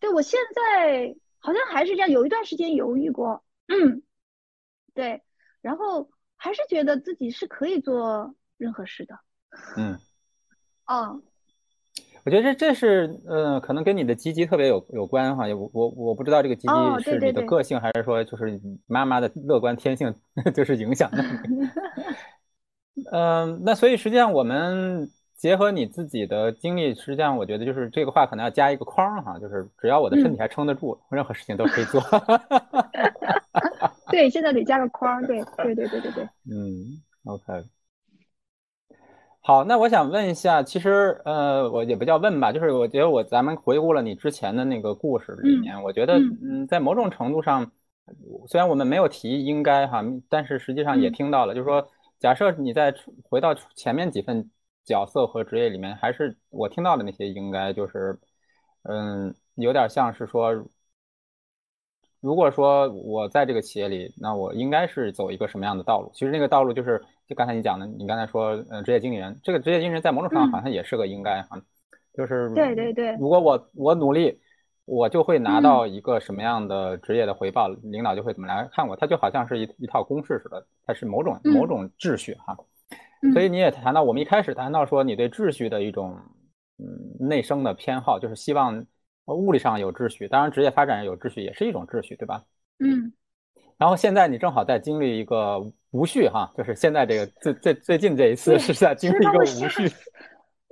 [0.00, 1.14] 对我现在
[1.46, 4.02] 好像还是这样，有一段时间犹豫过，嗯，
[4.94, 5.22] 对，
[5.60, 9.14] 然后还是觉得自己是可以做任何事的，
[9.76, 9.96] 嗯，
[10.88, 11.22] 哦。
[12.24, 15.46] 我觉得这这是，呃，可能跟你的积极特别有有关哈。
[15.54, 20.12] 我我我不知道这个积极是你的个性，还是说就是妈妈的乐观天性
[20.52, 21.24] 就是影响的。
[23.12, 32.00] 嗯，那所以实际上我们结合你自己的经历，实际上我觉得就是这个话可能要加一个框哈，就是只要我的身体还撑得住，任何事情都可以做。
[34.10, 35.22] 对，现在得加个框。
[35.26, 36.24] 对对对对对对。
[36.50, 37.64] 嗯，OK。
[39.40, 47.70] 好，那我想问一下，其实呃，我也不叫问吧，就是我觉得我咱们回顾了你之前的那个故事里面，我觉得嗯，在某种程度上，
[48.48, 51.86] 虽然我们没有提应该哈，但是实际上也听到了，就是说，
[52.18, 52.92] 假设你在
[53.28, 54.50] 回到前面几份
[54.86, 58.18] 角色和职业里面，还是我听到的那些应该就是
[58.84, 60.54] 嗯，有点像是说，
[62.20, 66.10] 如果说我在这个企业里，那我应该是走一个什么样的道路？
[66.14, 67.04] 其实那个道路就是。
[67.28, 71.60] 就刚才你讲的，你刚才说，嗯，职业经理人，这个职业经理人在某种程度上好像也是个应该哈，
[72.14, 74.40] 就是对对对，如果我我努力，
[74.84, 82.56] 我就会拿到一个什么样的职业的回报，领导就会怎么来看我，它就好像是一一套公式似的，它是某种某种秩序哈。
[83.32, 86.18] 所以你也谈到，我们一开始谈到说你对秩序的一种
[86.78, 88.86] 嗯内生的偏好，就是希望
[89.26, 92.44] 物理上有秩序，当然职业发展有秩序也是一种秩序，对吧？
[92.78, 93.12] 嗯。
[93.78, 95.60] 然后现在你正好在经历一个
[95.90, 99.82] 无序哈，就是现在这个最最最近这一次是在经历一个无序，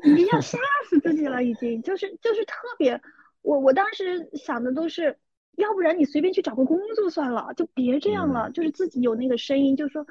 [0.03, 2.99] 你要吓死自己了，已经就是就是特别，
[3.43, 5.15] 我我当时想的都是，
[5.57, 10.07] 要不然你随便去找个工作算了，就别这样了，就是自己有那个声音，就说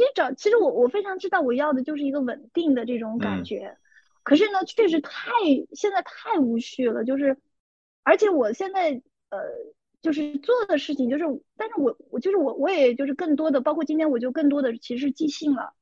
[0.00, 3.76] 你找，其实我我非常知道我要的就是一个稳定的这种感觉，
[4.22, 5.10] 可是呢，确实太
[5.72, 7.36] 现在太无序了，就是，
[8.02, 9.38] 而且我现在呃。
[10.02, 11.24] 就是做的事情，就是，
[11.58, 15.74] 但是我我就是我我也就是更多的，包括今天我就更多的其实是即兴了，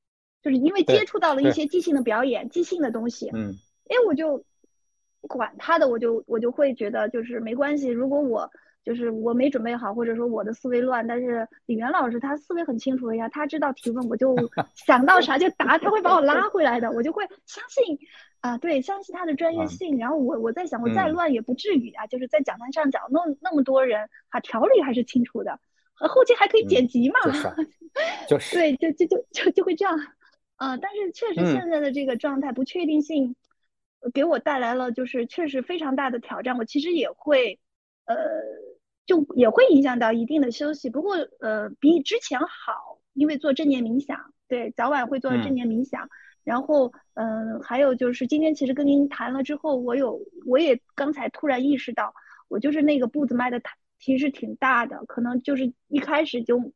[0.42, 3.54] 就是因为接触到了一些即兴的表演，即兴的东西，嗯，
[3.88, 4.44] 哎，我就
[5.20, 8.50] 管他的，我就我就会觉得就是没关系，如果我。
[8.88, 14.34] 就是我没准备好，或者说我的思维乱，但是李源老师他思维很清楚的呀，他知道提问，我就
[14.74, 17.98] 想到啥就答，他会把我拉回来的，我就会相信
[18.40, 19.98] 啊，对，相信他的专业性。
[19.98, 25.60] 然后我我在想，我再乱也不至于啊，就是在讲台上讲那那么多人，啊，条理还是清楚的，
[25.96, 27.20] 后期还可以剪辑嘛，
[28.26, 29.98] 就是 对，就就就就就会这样
[30.56, 30.78] 啊。
[30.78, 33.36] 但是确实现在的这个状态不确定性，
[34.14, 36.56] 给我带来了就是确实非常大的挑战。
[36.56, 37.58] 我其实也会
[38.06, 38.16] 呃。
[39.08, 46.10] 就也会影响到一定的休息，不过呃比之前好，因为做正念冥想，对，早晚会做正念冥想，
[46.44, 52.12] 然后嗯还有就是今天其实跟您谈了之后，我有我也刚才突然意识到，
[52.48, 53.62] 我就是那个步子迈的
[53.98, 56.74] 其实挺大的，可能就是一开始就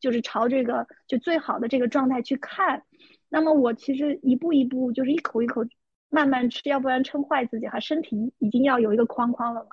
[0.00, 2.84] 就是朝这个就最好的这个状态去看，
[3.30, 5.62] 那么我其实一步一步就是一口一口
[6.10, 9.70] 慢慢吃，要不然撑坏自己哈，身体已经要有一个框框了嘛，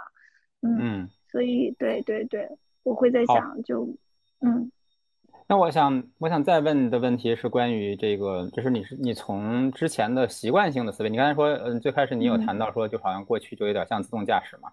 [0.62, 1.10] 嗯。
[1.32, 2.50] 所以，对对对，
[2.84, 3.88] 我会在想，就，
[4.42, 4.70] 嗯，
[5.48, 14.70] 那我想，我想再问的问题是关于这个，就是你是你从之前的习惯性的思维，你刚才说，嗯，最开始你有谈到说，就好像过去就有点像自动驾驶嘛，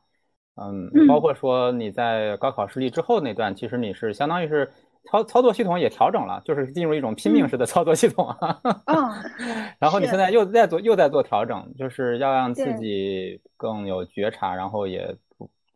[0.56, 4.68] 嗯，包括说你在高考失利之后那段，其实你是相当于是
[5.04, 8.60] 操操作系统也调整了，就是进入一种拼命式的操作系统啊，
[9.78, 15.16] 然后你现在又在做又在做调整，就是要让自己更有觉察，然后也。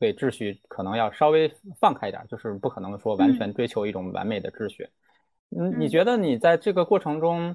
[0.02, 1.48] 对秩序可能要稍微
[1.78, 4.88] 放开一点，就是不可能说完全追求一种完美的秩序。
[5.50, 7.54] 嗯，你觉得你在这个过程中，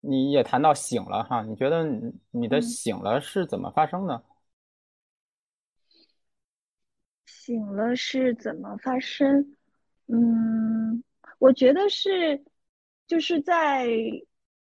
[0.00, 1.42] 你也谈到醒了哈？
[1.42, 1.88] 你觉得
[2.32, 4.22] 你的醒了是怎么发生的？
[7.24, 9.56] 醒了是怎么发生？
[10.08, 11.02] 嗯，
[11.38, 12.44] 我觉得是，
[13.06, 13.88] 就是在。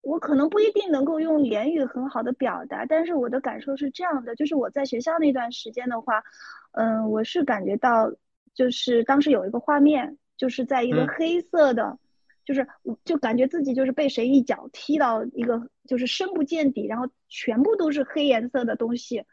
[0.02, 6.24] 我可能不一定能够用言语很好的表达，但是我的感受是这样的，就是我在学校那段时间的话，
[6.72, 8.12] 嗯，我是感觉到，
[8.54, 11.99] 就是当时有一个画面，就是在一个黑色的，
[12.43, 12.68] 就是
[13.06, 19.24] 就感觉自己就是被谁一脚踢到一个就是深不见底，然后全部都是黑颜色的东西，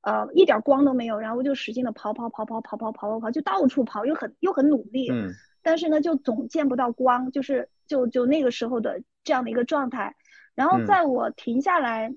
[0.00, 5.30] 呃，一点光都没有，然后就使劲的跑跑跑跑跑跑跑跑跑，就到处跑，又很又很努力，嗯，
[5.62, 9.02] 但是呢，就总见不到光，就是就就那个时候的。
[9.26, 10.14] 这样的一个状态，
[10.54, 12.14] 然后在我停下来，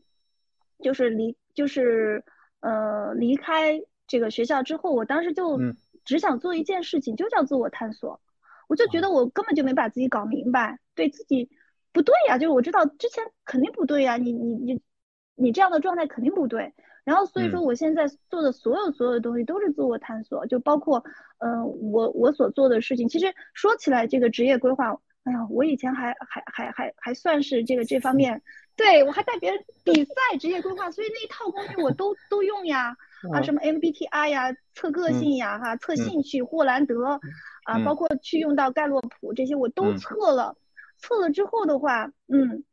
[0.83, 2.21] 就是离，就是
[2.59, 5.57] 呃离开这个学校之后，我当时就
[6.03, 8.19] 只想做一件事情，就叫自我探索。
[8.67, 11.49] 我就觉得我根本就没把自己搞明白，对自己
[11.93, 14.81] 不对呀，就是我知道之前肯定不对呀，你你你
[15.35, 16.73] 你这样的状态肯定不对。
[17.05, 21.05] 然后所以说我现在做的所有所有的东西都是自我探索，就包括
[21.37, 21.63] 嗯
[21.93, 24.99] 我我所做的事情，其实说起来这个职业规划。
[25.27, 28.41] 哎呀，我以前还还还还还算是这个这方面，
[28.77, 32.95] 对我还带别人 比赛职业规划，所以那一套工具我都都用呀，
[33.33, 37.19] 啊什么 MBTI 呀，测个性呀，哈测兴趣，霍兰德，
[37.65, 40.55] 啊包括去用到盖洛普这些我都测了，
[40.97, 42.63] 测了之后的话，嗯，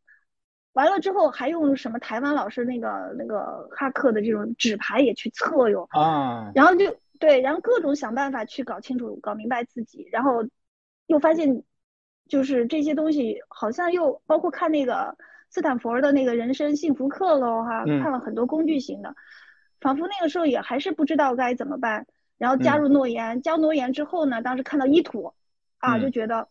[0.74, 10.44] 完了之后还用什么台湾老师那个那个哈克的这种纸牌也去测哟，啊，然后就对，然后各种想办法去搞清楚、搞明白自己，然后
[11.08, 11.64] 又发现。
[12.28, 15.16] 就是这些东西，好像又包括看那个
[15.50, 19.14] 斯坦福的那个人生幸福课喽，哈，看了很多工具型的，
[19.80, 22.06] 仿佛那个时候也还是不知道该怎么办。
[22.36, 25.32] 然后加入诺言，加诺言之后呢，当时看到一图，
[25.78, 26.48] 啊，就觉得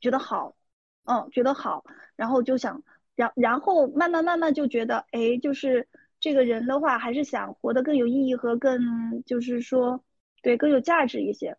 [0.00, 0.56] 觉得好，
[1.04, 1.84] 嗯，觉得好，
[2.16, 2.82] 然后就想，
[3.14, 5.86] 然然后慢慢慢慢就觉得，哎，就是
[6.18, 10.02] 这个人的话，还是想活得更有意义和更，就是说，
[10.42, 11.56] 对，更有价值一些。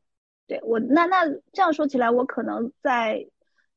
[0.47, 3.27] 对我那那这样说起来，我可能在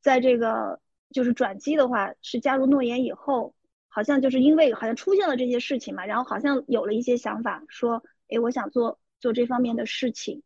[0.00, 3.54] 在这个就是转机的话，是加入诺言以后，
[3.88, 10.44] 好像就是因为好像出现了这些事情嘛，然后好像有了一些想法，说，哎，我想做做这方面的事情，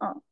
[0.00, 0.22] 嗯，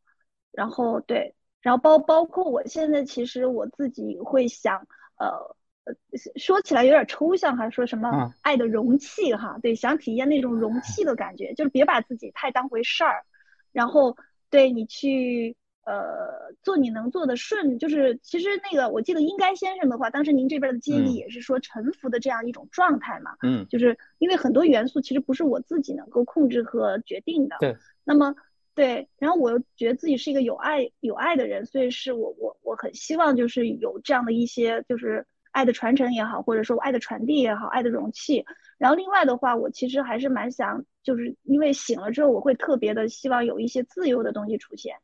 [0.52, 5.94] 然后对，然后包包括我现在其实我自己会想，呃呃，
[6.36, 13.26] 说起来有点抽象，还说什么爱的容器哈，对，想体验那种容器的感觉，就是别把自己太当回事儿，
[13.70, 14.16] 然后。
[14.50, 23.36] 对你去呃，做你能做的顺，就是其实那个我记得应该先生的话，当时您这边的建议也是说臣服的这样一种状态嘛。
[23.42, 27.56] 嗯，就是因为很多元素其实不是我自己能够控制和决定的。
[27.60, 27.76] 对。
[28.02, 28.34] 那么
[28.74, 35.24] 对，然后我又觉得自己是一个有爱有爱的人，所以是我我我很希望就是有这样的一些就是
[35.56, 38.44] 爱的传承也好，或者说爱的传递也好，爱的容器。
[38.76, 44.96] 然后另外的话，我其实还是蛮想，就是因为醒了之后，我会特别的希望有一些自由的东西出现，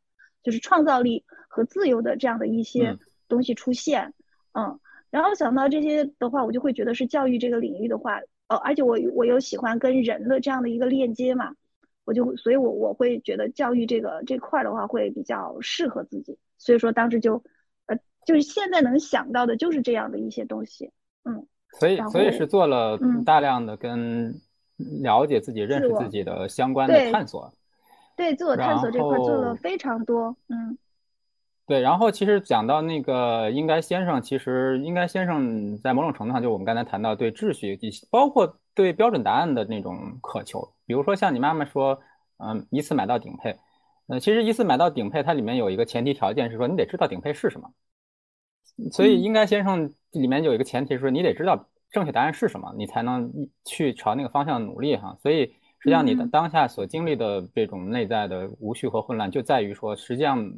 [0.43, 2.99] 就是创造力和自由的这样的一些
[3.29, 4.13] 东西出现。
[4.53, 4.79] 嗯，
[5.09, 11.55] 然后想到这些的话，我就会觉得是教育这个领域的话，呃，而且我我又喜欢跟人的这样的一个链接嘛，
[12.05, 16.37] 我就所以，我我会觉得教育这个这块的话会比较适合自己。
[16.59, 17.43] 所以说当时就，呃，
[18.27, 20.91] 就是现在能想到的就是这样的一些东西。
[21.25, 21.47] 嗯。
[21.79, 24.39] 所以，所以是做了大量的跟
[25.01, 27.51] 了解自己、认识自己的相关的探索。
[28.15, 30.37] 对，自我探索这块做了非常多。
[30.49, 30.77] 嗯，
[31.67, 31.81] 对。
[31.81, 37.79] 然后，其实讲到那个应该先生，其实应该先生在某种程度上，就我们刚才谈到对秩序，
[38.11, 40.75] 包括对标准答案的那种渴求。
[40.85, 41.99] 比如说，像你妈妈说，
[42.37, 43.57] 嗯，一次买到顶配。
[44.09, 47.71] 呃，其实一次买到顶配，它里面有一个前提条件是说，你得知道顶配是什么。
[48.91, 53.31] 所以，应该先生里面有一个前提是说，你得知道正确答案是什么，你才能
[53.65, 55.17] 去朝那个方向努力哈。
[55.23, 55.47] 所以，
[55.79, 60.53] 实际上你的当下所经历的这种内在的无序和混乱，就在于说，实际上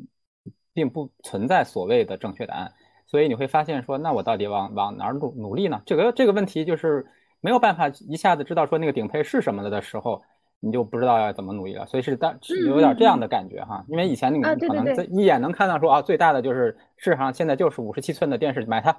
[0.72, 2.72] 并不存在所谓的正确答案。
[3.06, 5.82] 所以你会发现说，那我到底往往哪儿努努力呢？
[5.84, 7.06] 这个这个问题就是
[7.40, 10.22] 没有办法一下子知道说那个顶配是什么了的时候。
[10.64, 12.34] 你就不知道要怎么努力了，所以是当
[12.66, 18.96] 有点这样的感觉哈，因为以前你们可能在一眼能看到说啊，最大的就是市场上现在就是五十七寸的电视，买它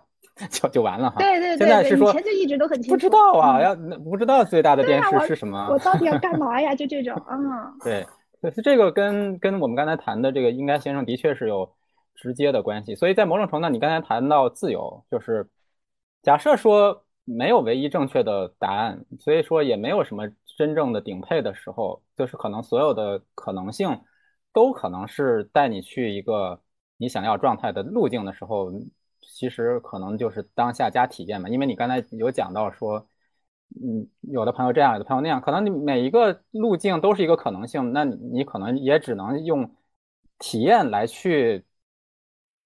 [0.52, 1.16] 就就完了哈。
[1.18, 6.76] 对对对，现在是说以前就一直都很清楚，不知道啊，要不知道最大的电视是什么，我到底要 干嘛呀？
[6.76, 7.74] 就这种啊。
[7.84, 8.06] 对，
[8.42, 11.68] 所以这个跟跟我们刚才谈的这个应该先生的确是有
[12.14, 15.48] 直接的关系，所以在某种程度，你刚才谈到自由，就是
[16.22, 17.02] 假设说。
[17.26, 24.00] 没有唯一正确的答案，所以说也没有什么真正的顶配的时候，就是可能所有的可能性
[24.54, 26.62] 都可能是带你去一个
[26.98, 28.72] 你想要状态的路径的时候，
[29.22, 31.50] 其实可能就是当下加体验嘛。
[31.50, 33.08] 因为你刚才有讲到说，
[33.82, 39.76] 嗯，有的朋友这样，有的朋友那样，可能你每一个路径都是一个可能性，那你可能也只能用
[40.38, 41.66] 体验来去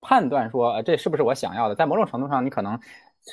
[0.01, 1.75] 判断说，这是不是我想要的。
[1.75, 2.77] 在某种程度上，你可能。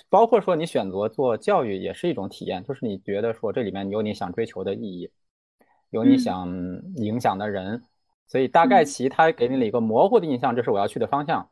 [0.08, 5.10] 包括说你选择做教育也是一种体验，就是你觉得说这里面有你想追求的意义，
[5.90, 6.48] 有你想
[6.96, 7.82] 影响的人，
[8.26, 11.50] 所以大概其他给你了一个模糊的印象，这是我要去的方向，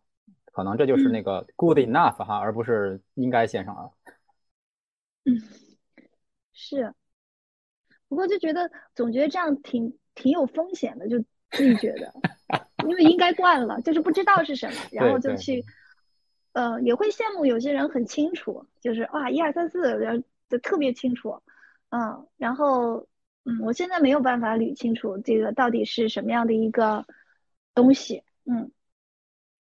[0.53, 3.91] 可能这就是那个 good enough 哈，而不是应该先生了。
[5.25, 5.41] 嗯，
[6.53, 6.93] 是，
[8.09, 11.19] 不过就觉得总觉得这样挺挺有风险的，就
[11.53, 12.13] 自己觉得，
[12.87, 15.65] 因为应该惯了，就是不知道是什么， 然后就去。
[16.55, 21.37] 呃，也会羡慕有些人很清楚，就是哇，一二三四，然后就特别清楚，
[21.91, 23.05] 嗯，然后
[23.45, 27.05] 嗯，我现在没有办法捋清楚这个到底是什么样的一个
[27.75, 28.71] 东西，嗯，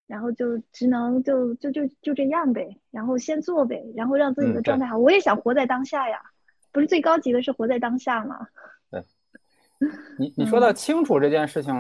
[0.06, 4.96] 然后就只能就就就就这样呗，然后先做呗，然后让自己的状态好。
[4.96, 6.20] 我也想活在当下呀，
[6.70, 8.46] 不是最高级的是活在当下吗？
[8.88, 9.02] 对，
[10.16, 11.74] 你你 说到清楚这件事情，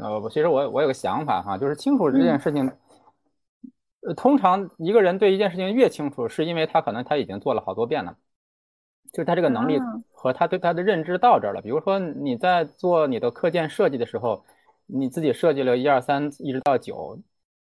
[0.00, 2.70] 呃，其实我我有个想法哈，就是清楚这件事情。
[4.02, 8.16] 呃，通常一个人对一件事情越清楚，是因为他可能他已经做了好多遍了，
[9.12, 9.78] 就是他这个能力
[10.10, 11.60] 和他对他的认知到这儿了。
[11.60, 14.42] 比如说你在做你的课件设计的时候，
[14.86, 17.18] 你自己设计了一二三一直到九，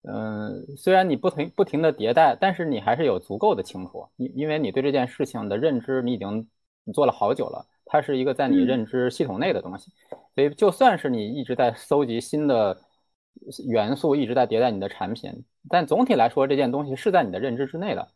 [0.02, 6.48] 嗯，虽然你不停不停的迭代，但是你还是有足够的清楚，因因为你对这件事情的认知你已经
[6.82, 9.92] 你做了好久了，它是一个在你认知系统内的东西，
[10.34, 12.76] 所以就算是你一直在搜集新的。
[13.68, 18.08] 元素一直在迭代你的产品，但总体来说，这件东西是在你的认知之内的。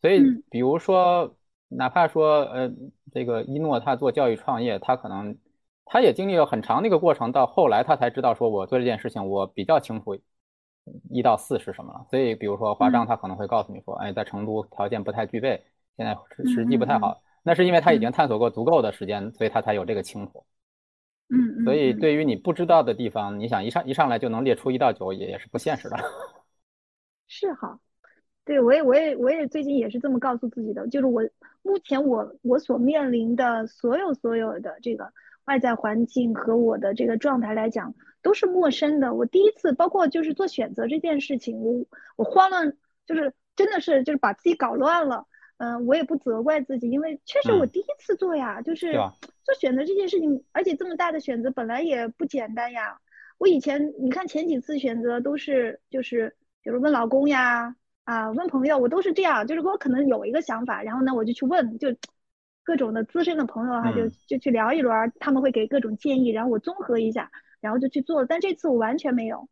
[0.00, 1.34] 所以，比如说，
[1.68, 2.70] 哪怕说，呃，
[3.12, 5.36] 这个一诺他做教育创业，他可能
[5.86, 10.18] 他也经历了很长的一个过程，到后来他才知道，说我做这件事情，我比较清楚
[11.10, 12.06] 一到四是什么了。
[12.10, 15.64] 所以，比如说华章，他可能会告诉你说，哎，在成都条件不太具备，
[15.96, 20.44] 现在时机不太好，那是因为他已经探索过足够的时间，所以他才有这个清楚。
[21.30, 25.96] 嗯，所以对于你不知道的地方，你想一上一上来就能列出一到九，也也是不现实的。
[27.26, 27.80] 是哈，
[28.44, 31.22] 对我也我也我也最近也是这么告诉自己的，就是我
[31.62, 35.10] 目前我我所面临的所有所有的这个
[35.46, 39.14] 外在环境和我的这个状态来讲都是陌生的。
[39.14, 41.84] 我第一次，包括就是做选择这件事情，我
[42.16, 45.26] 我慌乱，就是真的是就是把自己搞乱了。
[45.64, 48.92] 嗯，我也不责怪自己，因为确实我第一次做呀，就是
[49.44, 52.98] 做选择这件事情，而且这么大的选择本来也不简单呀。
[53.38, 61.88] 我以前你看前几次选择都是就是比如问老公呀啊问朋友，我都是这样，就是我可能有一个想法，然后呢我就去问，就
[62.62, 68.24] 各种的资深的朋友啊，就就去聊一轮，他们会给各种建议，然后我综合一下，然后就去做。
[68.24, 69.48] 但这次我完全没有，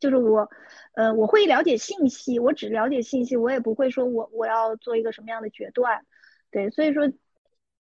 [0.00, 0.48] 就是我
[0.94, 6.04] 呃我会了解信息，我只了解信息，我也不会说我我要做一个什么样的决断，
[6.50, 7.10] 对，所以说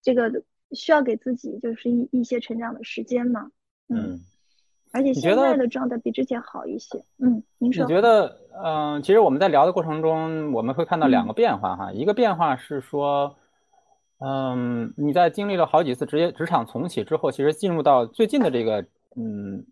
[0.02, 0.44] 这个。
[0.74, 3.52] 需要给自己就是一一些成长的时间嘛，
[3.90, 4.22] 嗯，
[4.94, 7.84] 而且现在的状态比之前好一些，嗯，您说？
[7.84, 13.36] 你觉得，嗯，其实我们在聊的过程中，我们会看到两个变化哈，一个变化是说，
[14.20, 18.86] 嗯，你在经历了好几次职业职场重启之后，其实进入到最近的这个
[19.18, 19.66] 嗯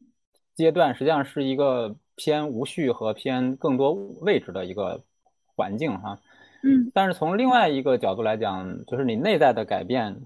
[0.55, 5.01] 阶段，实际上是一个偏无序和偏更多位置的一个
[5.55, 6.19] 环境哈，
[6.63, 10.21] 嗯，但是从另外一个角度来讲，就是你内在的改变。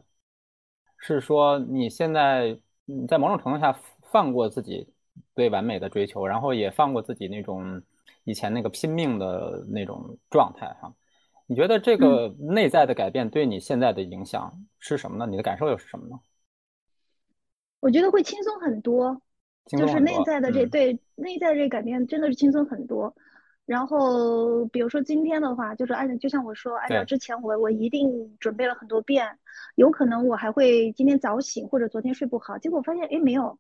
[1.06, 3.78] 是说你现在嗯，在某种程度下
[4.10, 4.88] 放过自己
[5.36, 7.82] 对完美的追求，然后也放过自己那种
[8.24, 10.94] 以前那个拼命的那种状态哈。
[11.46, 15.28] 你觉得这个内在的改变对你现在的影响是什么呢？
[15.30, 16.18] 你的感受又是什么呢？
[17.82, 19.22] 我觉得会轻松很多，
[19.66, 23.14] 就是内在的这对内在这改变真的是轻松很多。
[23.66, 29.26] 然后，比如说今天的话，就是按照就像我说，按照之前我我一定准备了很多遍，
[29.76, 33.58] 有可能我还会今天早醒或者昨天睡不好，结果发现哎没有。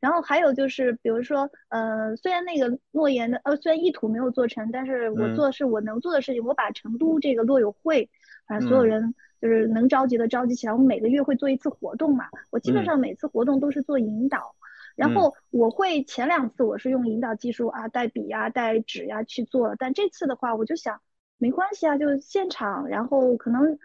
[0.00, 8.10] 然后还有就是，比如说，呃，虽然那个诺言的呃虽然意图没有做成，但是我做的是我能做的事情，我把成都这个洛友会，
[8.48, 14.56] 反正所有人就是能召集的召集起来，我们每个月会做一次活动嘛，我基本上每次活动都是做引导。
[14.96, 21.02] 然后我会前两次我是用引导技术啊，带笔呀、带纸呀去做，但这次的话我就想
[21.36, 22.88] 没关系啊，就现场。
[22.88, 23.78] 然后可能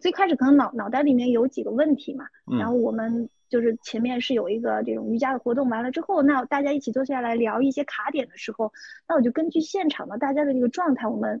[0.00, 2.26] 最开始可能脑脑袋里面有几个问题嘛，
[2.58, 8.72] 然后我们就是前面是有一个这种瑜伽的活动，完了之后，那大家一起坐下来聊一些卡点的时候，
[9.08, 11.40] 那我就根据现场的大家的这个状态，我们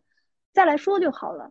[0.52, 1.50] 再来说就好了。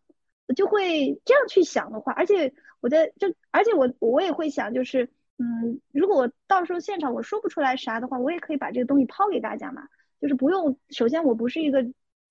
[0.56, 5.10] 就会这样去想的话，而且我在就而且我我也会想就是。
[5.38, 9.84] 嗯，如果到时候现场我说不出来啥的话，我也可以把这个东西抛给大家嘛，
[10.22, 10.78] 就是不用。
[10.90, 11.86] 首先我不是一个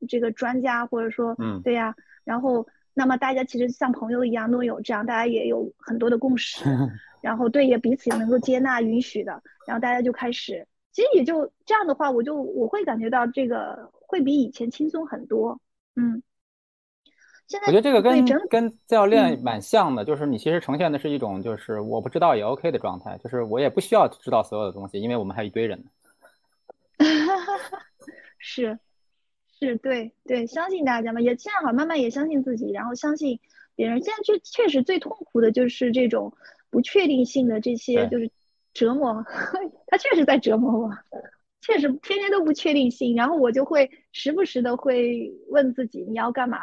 [0.08, 1.94] 这个专家，或者说，嗯，对呀。
[2.24, 6.64] 然后，那么大家其实像朋友一样，都有这样，大家也有很多的共识。
[7.20, 9.42] 然后，对，也彼此也能够接纳、允许的。
[9.66, 15.60] 然后大家就开始，其实也就这样的话，我就我会感觉到这个会比以前轻松很多。
[15.96, 16.22] 嗯。
[17.66, 25.84] 我觉得这个跟跟教练蛮像的，就是你其实呈现的是一种就是我不知道也 OK 的状态，就是我也不需要知道所有的东西，因为我们还有一堆人呢。
[28.38, 28.78] 是，
[29.58, 33.38] 是对对，相信大家嘛，也现在好慢慢也相信自己，然后相信
[33.76, 34.02] 别人。
[34.02, 36.32] 现在确确实最痛苦的就是这种
[36.70, 38.30] 不确定性的这些就是
[38.72, 39.22] 折磨，
[39.86, 40.90] 他确实在折磨我，
[41.60, 46.58] 确实天天都不确定性，然后我就会时不时的会问自己你要干嘛。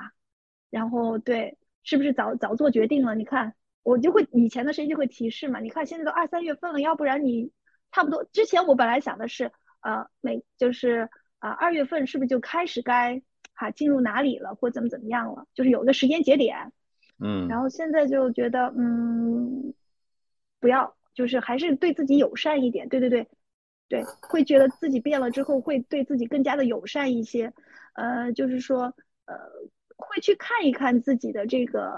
[0.72, 3.13] 然后对，是不是早早做决定了？
[3.13, 3.53] 你看，
[3.84, 5.59] 我就会以前的声音就会提示嘛。
[5.59, 7.51] 你看现在都二三月份了，要不然你
[7.91, 9.51] 差不多之前我本来想的是，
[9.82, 11.09] 呃，每就是
[11.39, 13.22] 啊二月份是不是就开始该
[13.53, 15.45] 哈进入哪里了，或怎么怎么样了？
[15.53, 16.72] 就是有个时间节点。
[17.19, 17.49] 嗯。
[17.49, 19.74] 然后现在就觉得，嗯，
[20.61, 22.88] 不要，就是还是对自己友善一点。
[22.88, 23.28] 对对对，
[23.89, 27.51] 对，会觉得自己变了之后会对自己更加的友善一些。
[27.95, 28.93] 呃，就是说，
[29.26, 29.36] 呃。
[30.01, 31.91] 会去看一看自己的这个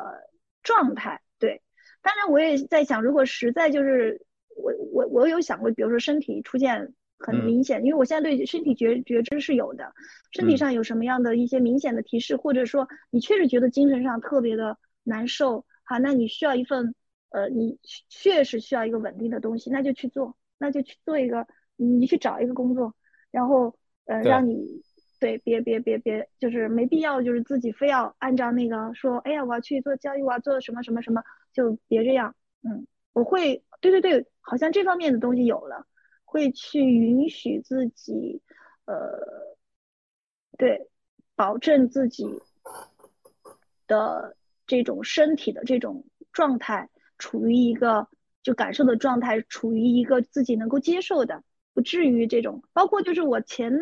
[0.61, 1.61] 状态，对。
[2.01, 4.25] 当然，我也在想，如果实在就是
[4.57, 9.93] 我我我有想过，比如说身体出现很明显，因为我现在对身体觉觉知是有的，
[10.31, 16.93] 身体上有什么样的一些明显的提示，或者说你确实觉得精神上特别的难受，好，那你需要一份
[17.29, 21.47] 呃，你确实需要一个稳定的东西，那就去做，那就去做一个，
[21.77, 22.93] 你去找一个工作，
[23.31, 23.75] 然后
[24.05, 24.83] 呃，让你。
[25.23, 31.23] 对，别别别别，就是没必要，就是自己非要按照那个说，哎呀，我要去做交易，我要做什么什么什么，
[31.53, 32.35] 就别这样。
[32.61, 35.87] 嗯，我会，对对对，好像这方面的东西有了，
[36.25, 38.41] 会去允许自己，
[38.83, 39.17] 呃，
[40.57, 40.89] 对，
[41.37, 42.27] 保证自己
[43.87, 44.35] 的
[44.67, 48.09] 这种身体的这种状态，处于一个
[48.41, 51.41] 就感受的状态，处于一个自己能够接受的，
[51.73, 53.79] 不至于这种，包括就是我前。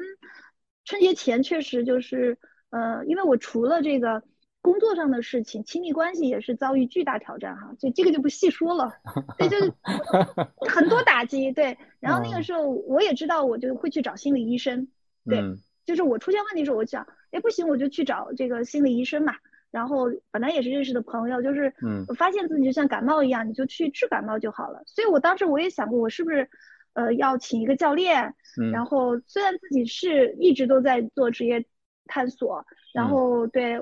[0.91, 2.37] 春节前确实就是，
[2.69, 4.21] 呃，因为我除了这个
[4.59, 8.91] 工作上的事情，亲密关系也是遭遇巨大挑战哈，就这个就不细说了，
[9.37, 9.73] 对，就是
[10.69, 11.77] 很多打击，对。
[12.01, 14.85] 然后那个时候我也知道，我就会去找心理医生，
[15.23, 15.41] 对，
[15.85, 19.33] 就是我出现问题时候，我想，哎，不行，我就去找这个心理医生嘛。
[19.71, 24.83] 然后本来也是认识的朋友，就是，嗯，发现自己就像感冒一样，你就去治感冒就好了。
[24.85, 26.49] 所以我当时我也想过，我是不是？
[26.93, 28.33] 呃要请一个教练，
[28.71, 31.65] 然后虽然自己是一直都在做职业
[32.05, 33.79] 探索，然后对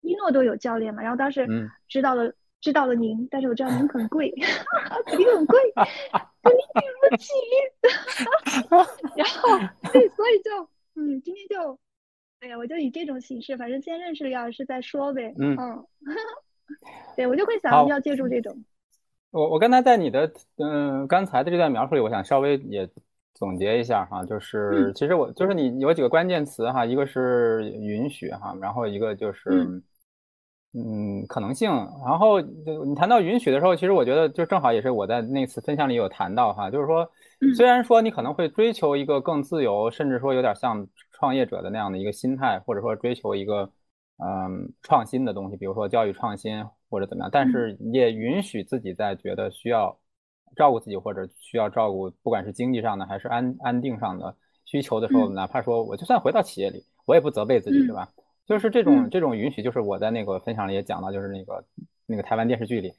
[0.00, 1.46] 一诺都有教练嘛，然后当时
[1.88, 4.32] 知道了知道了您，但是我知道您 很贵，
[5.06, 5.60] 肯定很贵，
[6.42, 7.32] 肯定订不起，
[9.16, 9.58] 然后
[9.92, 11.78] 对，所以就嗯，今天就。
[12.40, 15.34] 哎呀，我就以这种形式，反正先认识了姚老师再说呗。
[15.38, 15.86] 嗯嗯，
[17.16, 18.62] 对我就会想要借助这种。
[19.36, 22.88] 我我刚才在你的嗯刚才的这段描述里，我想稍微也
[23.34, 29.50] 总结一下哈，就是其实我就是你有几个关键词哈，一个是允许哈，然后一个就是
[30.72, 31.70] 嗯可能性，
[32.06, 37.10] 然后你谈到允许的时候，其实我觉得就正好也是我在那次分享里有谈到哈，就是说
[37.54, 40.88] 虽然说你可能会追求一个更自由，甚至说有点像。
[41.18, 43.62] 创业者的那样的一个心态，或者说追求一个
[44.18, 49.98] 嗯创新的东西，比如说教育创新或者怎么样，但是也允许自己在觉得需要
[50.56, 54.34] 照顾自己或者需要照顾，不管是经济上的还是安安定上的
[54.64, 58.08] 需求的时候，哪怕说我就算回到企业里，我也不责备自己，对吧？
[58.46, 61.64] 就是这种这种允许，就是我在那个分享里也讲到，就是那个
[62.06, 62.92] 那个台湾电视剧里。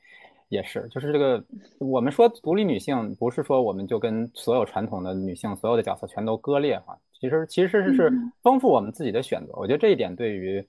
[0.49, 1.43] 也是，就是这个，
[1.77, 6.97] 我们说独立女性，不是说我们就跟所有传统的女性所有的角色全都割裂哈。
[7.19, 8.09] 其实其实是
[8.41, 9.51] 丰富我们自己的选择。
[9.57, 10.65] 我觉得这一点对于，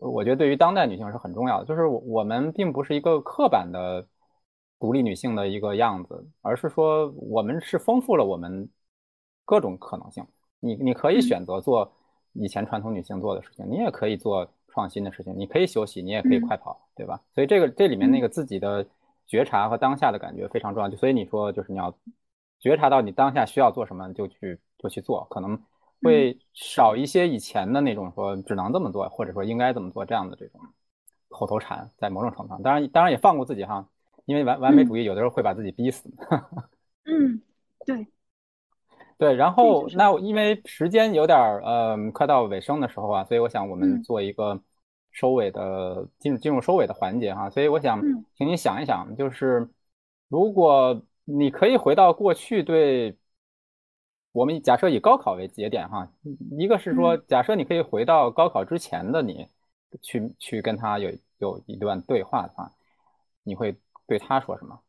[0.00, 1.64] 我觉得对于当代女性是很重要的。
[1.64, 4.06] 就是我们并不是一个刻板的
[4.78, 8.68] 独立女性的一个样子，而是说我们是丰富了我们
[9.44, 10.26] 各种可能性。
[10.60, 11.92] 你你可以选择做
[12.32, 17.20] 以前传统女性做的事情，你也可以做创新的事情，你可以休息，你也可以快跑，对吧？
[17.34, 18.86] 所以这个这里面那个自己的。
[19.26, 21.96] 觉察和当下的感觉非常重要，就所以你说就是你要
[22.58, 25.56] 觉察到你当下需要做什么，就去就去做，可能
[26.02, 30.60] 会少一些以前的那种说只能这么做，或者说应该怎么做这样的这种
[31.28, 33.86] 口头禅，在某种程度上，当然当然也放过自己哈，
[34.24, 36.10] 因为完完美主义有的时候会把自己逼死。
[37.04, 37.40] 嗯，
[37.86, 38.06] 对，
[39.18, 44.60] 对，然后那因为时间有点儿呃快到尾声的时候啊，所以我想我们做一个。
[45.12, 48.00] 收尾的进入进入收尾的环节哈，所以我想
[48.36, 49.68] 请你想一想，就是
[50.28, 53.18] 如果你可以回到过去，对
[54.32, 56.08] 我们假设以高考为节点哈，
[56.58, 59.48] 一个是说假设你可以回到高考之前的你，
[60.02, 62.72] 去去跟他有有一段对话的话，
[63.42, 63.76] 你会
[64.06, 64.80] 对他说什么？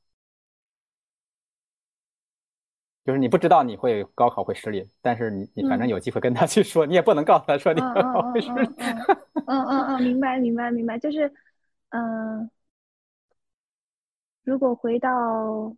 [3.04, 8.70] 就是你不知道你会高考会失利，但是你你反正有机会跟他去说，你也不能告诉他说你高考会失利。
[9.48, 11.34] 嗯嗯嗯，明白明白明白，就是
[11.90, 12.48] 嗯，
[14.44, 15.76] 如果回到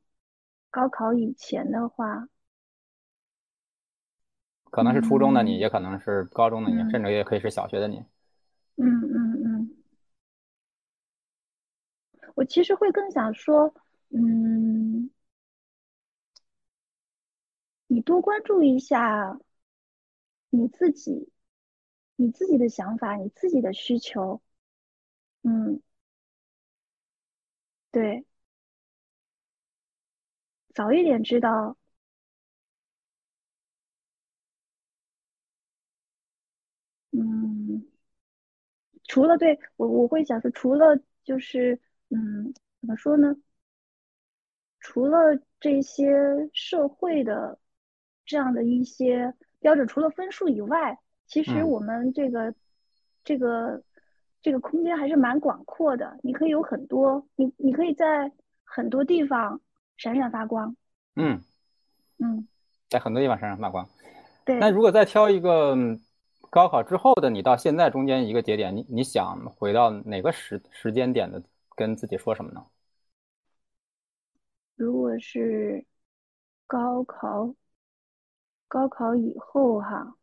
[0.69, 2.27] 高考以前的话，
[4.73, 8.03] 可能是初中的你，也可能是高中的你，甚至也可以是小学的你。
[8.77, 9.69] 嗯嗯嗯，
[12.33, 13.71] 我其实会更想说，
[14.09, 15.11] 嗯。
[17.85, 19.37] 你多关注一下
[20.49, 21.29] 你自己，
[22.15, 24.41] 你自己的想法，你自己的需求，
[25.43, 25.79] 嗯，
[27.91, 28.25] 对，
[30.73, 31.77] 早一点知道，
[37.13, 37.85] 嗯，
[39.05, 41.79] 除了对我，我会想说，除了就是，
[42.09, 43.35] 嗯，怎么说呢？
[44.79, 46.11] 除了这些
[46.53, 47.57] 社会的。
[48.25, 52.55] 这样的一些标准，除了分数以外，其实我们这个
[53.21, 53.83] 这个
[54.41, 56.17] 这个空间还是蛮广阔的。
[56.23, 58.31] 你可以有很多，你你可以在
[58.63, 59.59] 很多地方
[59.97, 60.73] 闪闪发光。
[61.17, 61.37] 嗯
[62.17, 62.47] 嗯，
[62.87, 63.85] 在很多地方闪闪发光。
[64.45, 64.57] 对。
[64.57, 65.75] 那如果再挑一个
[66.53, 71.41] 高考之后的你到现在中间一个节点，你你想回到哪个时时间点的，
[71.75, 72.63] 跟自己说什么呢？
[74.75, 75.83] 如果是
[76.67, 77.55] 高考。
[78.67, 80.15] 高考以后哈，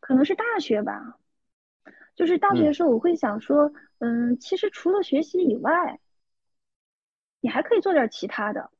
[0.00, 1.18] 可能是大学吧。
[2.14, 6.00] 就是大学的时候，我会想说，嗯，其实除了学习以外，
[7.40, 8.70] 你还可以做点其他的。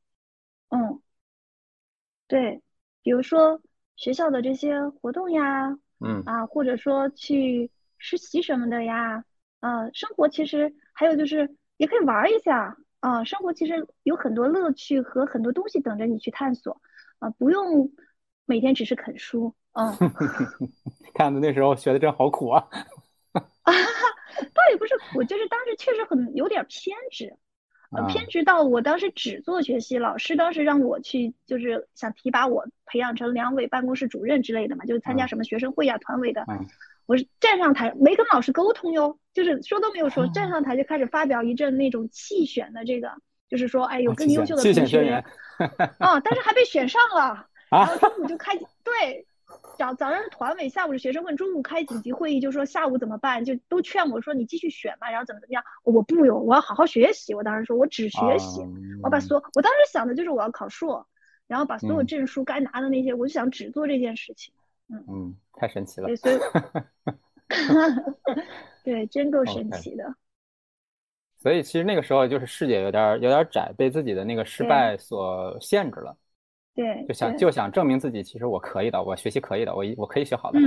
[0.70, 1.02] 嗯，
[2.26, 2.62] 对，
[3.04, 3.60] 比如说
[3.94, 5.68] 学校的这些活动呀，
[6.00, 9.24] 嗯啊，或者说去实习什么的呀，
[9.60, 12.76] 啊，生活其实还有就是也可以玩一下。
[13.00, 16.80] 啊，生活其实有很多乐趣和很多东西等着你去探索，
[17.18, 17.92] 啊，不用
[18.46, 19.94] 每天只是啃书，嗯。
[21.12, 22.66] 看的那时候学的真好苦啊。
[23.32, 23.72] 啊，
[24.54, 27.36] 倒也不是苦，就是当时确实很有点偏执，
[27.96, 36.44] 呃，偏执到我当时只做学习，老师当时让我去，就是想提拔我，培养成两委办公室主任之类的嘛，就是参加什么学生会呀、团委的。
[37.06, 43.12] 我是站上台没跟老师沟通哟，就是说都没有说，站上台就开始发表一阵那种弃选的这个，
[43.48, 45.22] 就是说，哎，有更优秀的同学，
[45.98, 49.26] 啊，但是还被选上了，然后中午就开 对，
[49.76, 58.60] 早早上是团委，下午是学生会，中午开紧急会议，就说下午怎么办，就都劝我说你继续选吧，然后怎么怎么样，我不有，我要好好学习，我当时说我只学习，
[59.02, 61.04] 我把所，我当时想的就是我要考硕，
[61.48, 64.54] 然后把所有证书该拿的那些，我就想只做这件事情，
[64.88, 65.04] 嗯。
[65.08, 66.38] 嗯，太神奇了，对，所以，
[68.84, 70.14] 对，真够神奇的。
[71.36, 76.16] 所以其实那个时候就是视野有点有点窄，被自己的那个失败所限制了。
[76.74, 80.58] 对，就想就想证明自己，其实我可以的，我学习可以的，我一我可以学好的。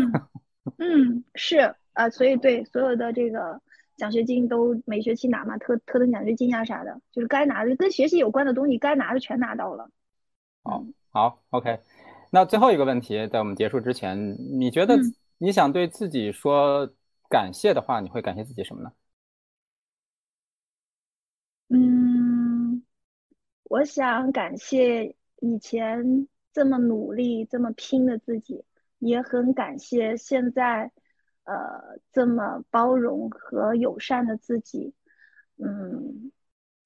[0.78, 3.62] 嗯， 是啊，所以对所有的这个
[3.98, 9.90] 奖学金都每学期拿嘛，特特等奖学金呀啥的，就是该拿的跟学习有关的东西，该拿的全拿到了。
[10.64, 11.80] 好，好，OK。
[12.30, 15.00] 那最后一个问题，在我们结束之前，你觉得
[15.38, 16.90] 你想对自己说
[17.30, 18.92] 感谢的话，你会感谢自己什么呢？
[21.70, 22.84] 嗯，
[23.64, 28.64] 我想感谢以前这么努力、这么拼的自己，
[29.00, 30.92] 也很感谢现在
[31.44, 34.94] 呃这么包容和友善的自己。
[35.58, 36.32] 嗯，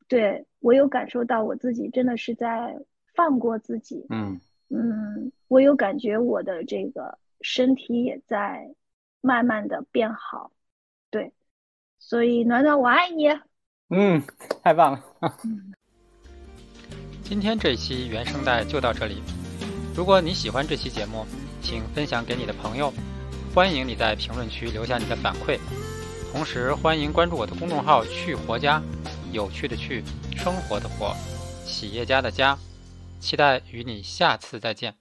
[0.08, 2.78] 对我有感受到我自己真的是在
[3.14, 4.06] 放过自己。
[4.10, 8.74] 嗯嗯，我有感觉我的这个身体也在
[9.20, 10.52] 慢慢的变好。
[11.10, 11.34] 对，
[12.00, 13.28] 所以暖暖，我爱你。
[13.90, 14.22] 嗯，
[14.64, 15.04] 太棒了！
[17.32, 19.24] 今天这一期原声带就到这里。
[19.96, 21.26] 如果你喜欢这期节目，
[21.62, 22.94] 请分享给你的朋友。
[23.56, 25.58] 欢迎你在评论区留下你的反馈，
[26.34, 28.84] 同时欢迎关注我的公众号“趣活家”，
[29.32, 30.04] 有趣的趣，
[30.36, 31.16] 生活的活，
[31.66, 32.60] 企业家的家。
[33.22, 35.01] 期待与你下次再见。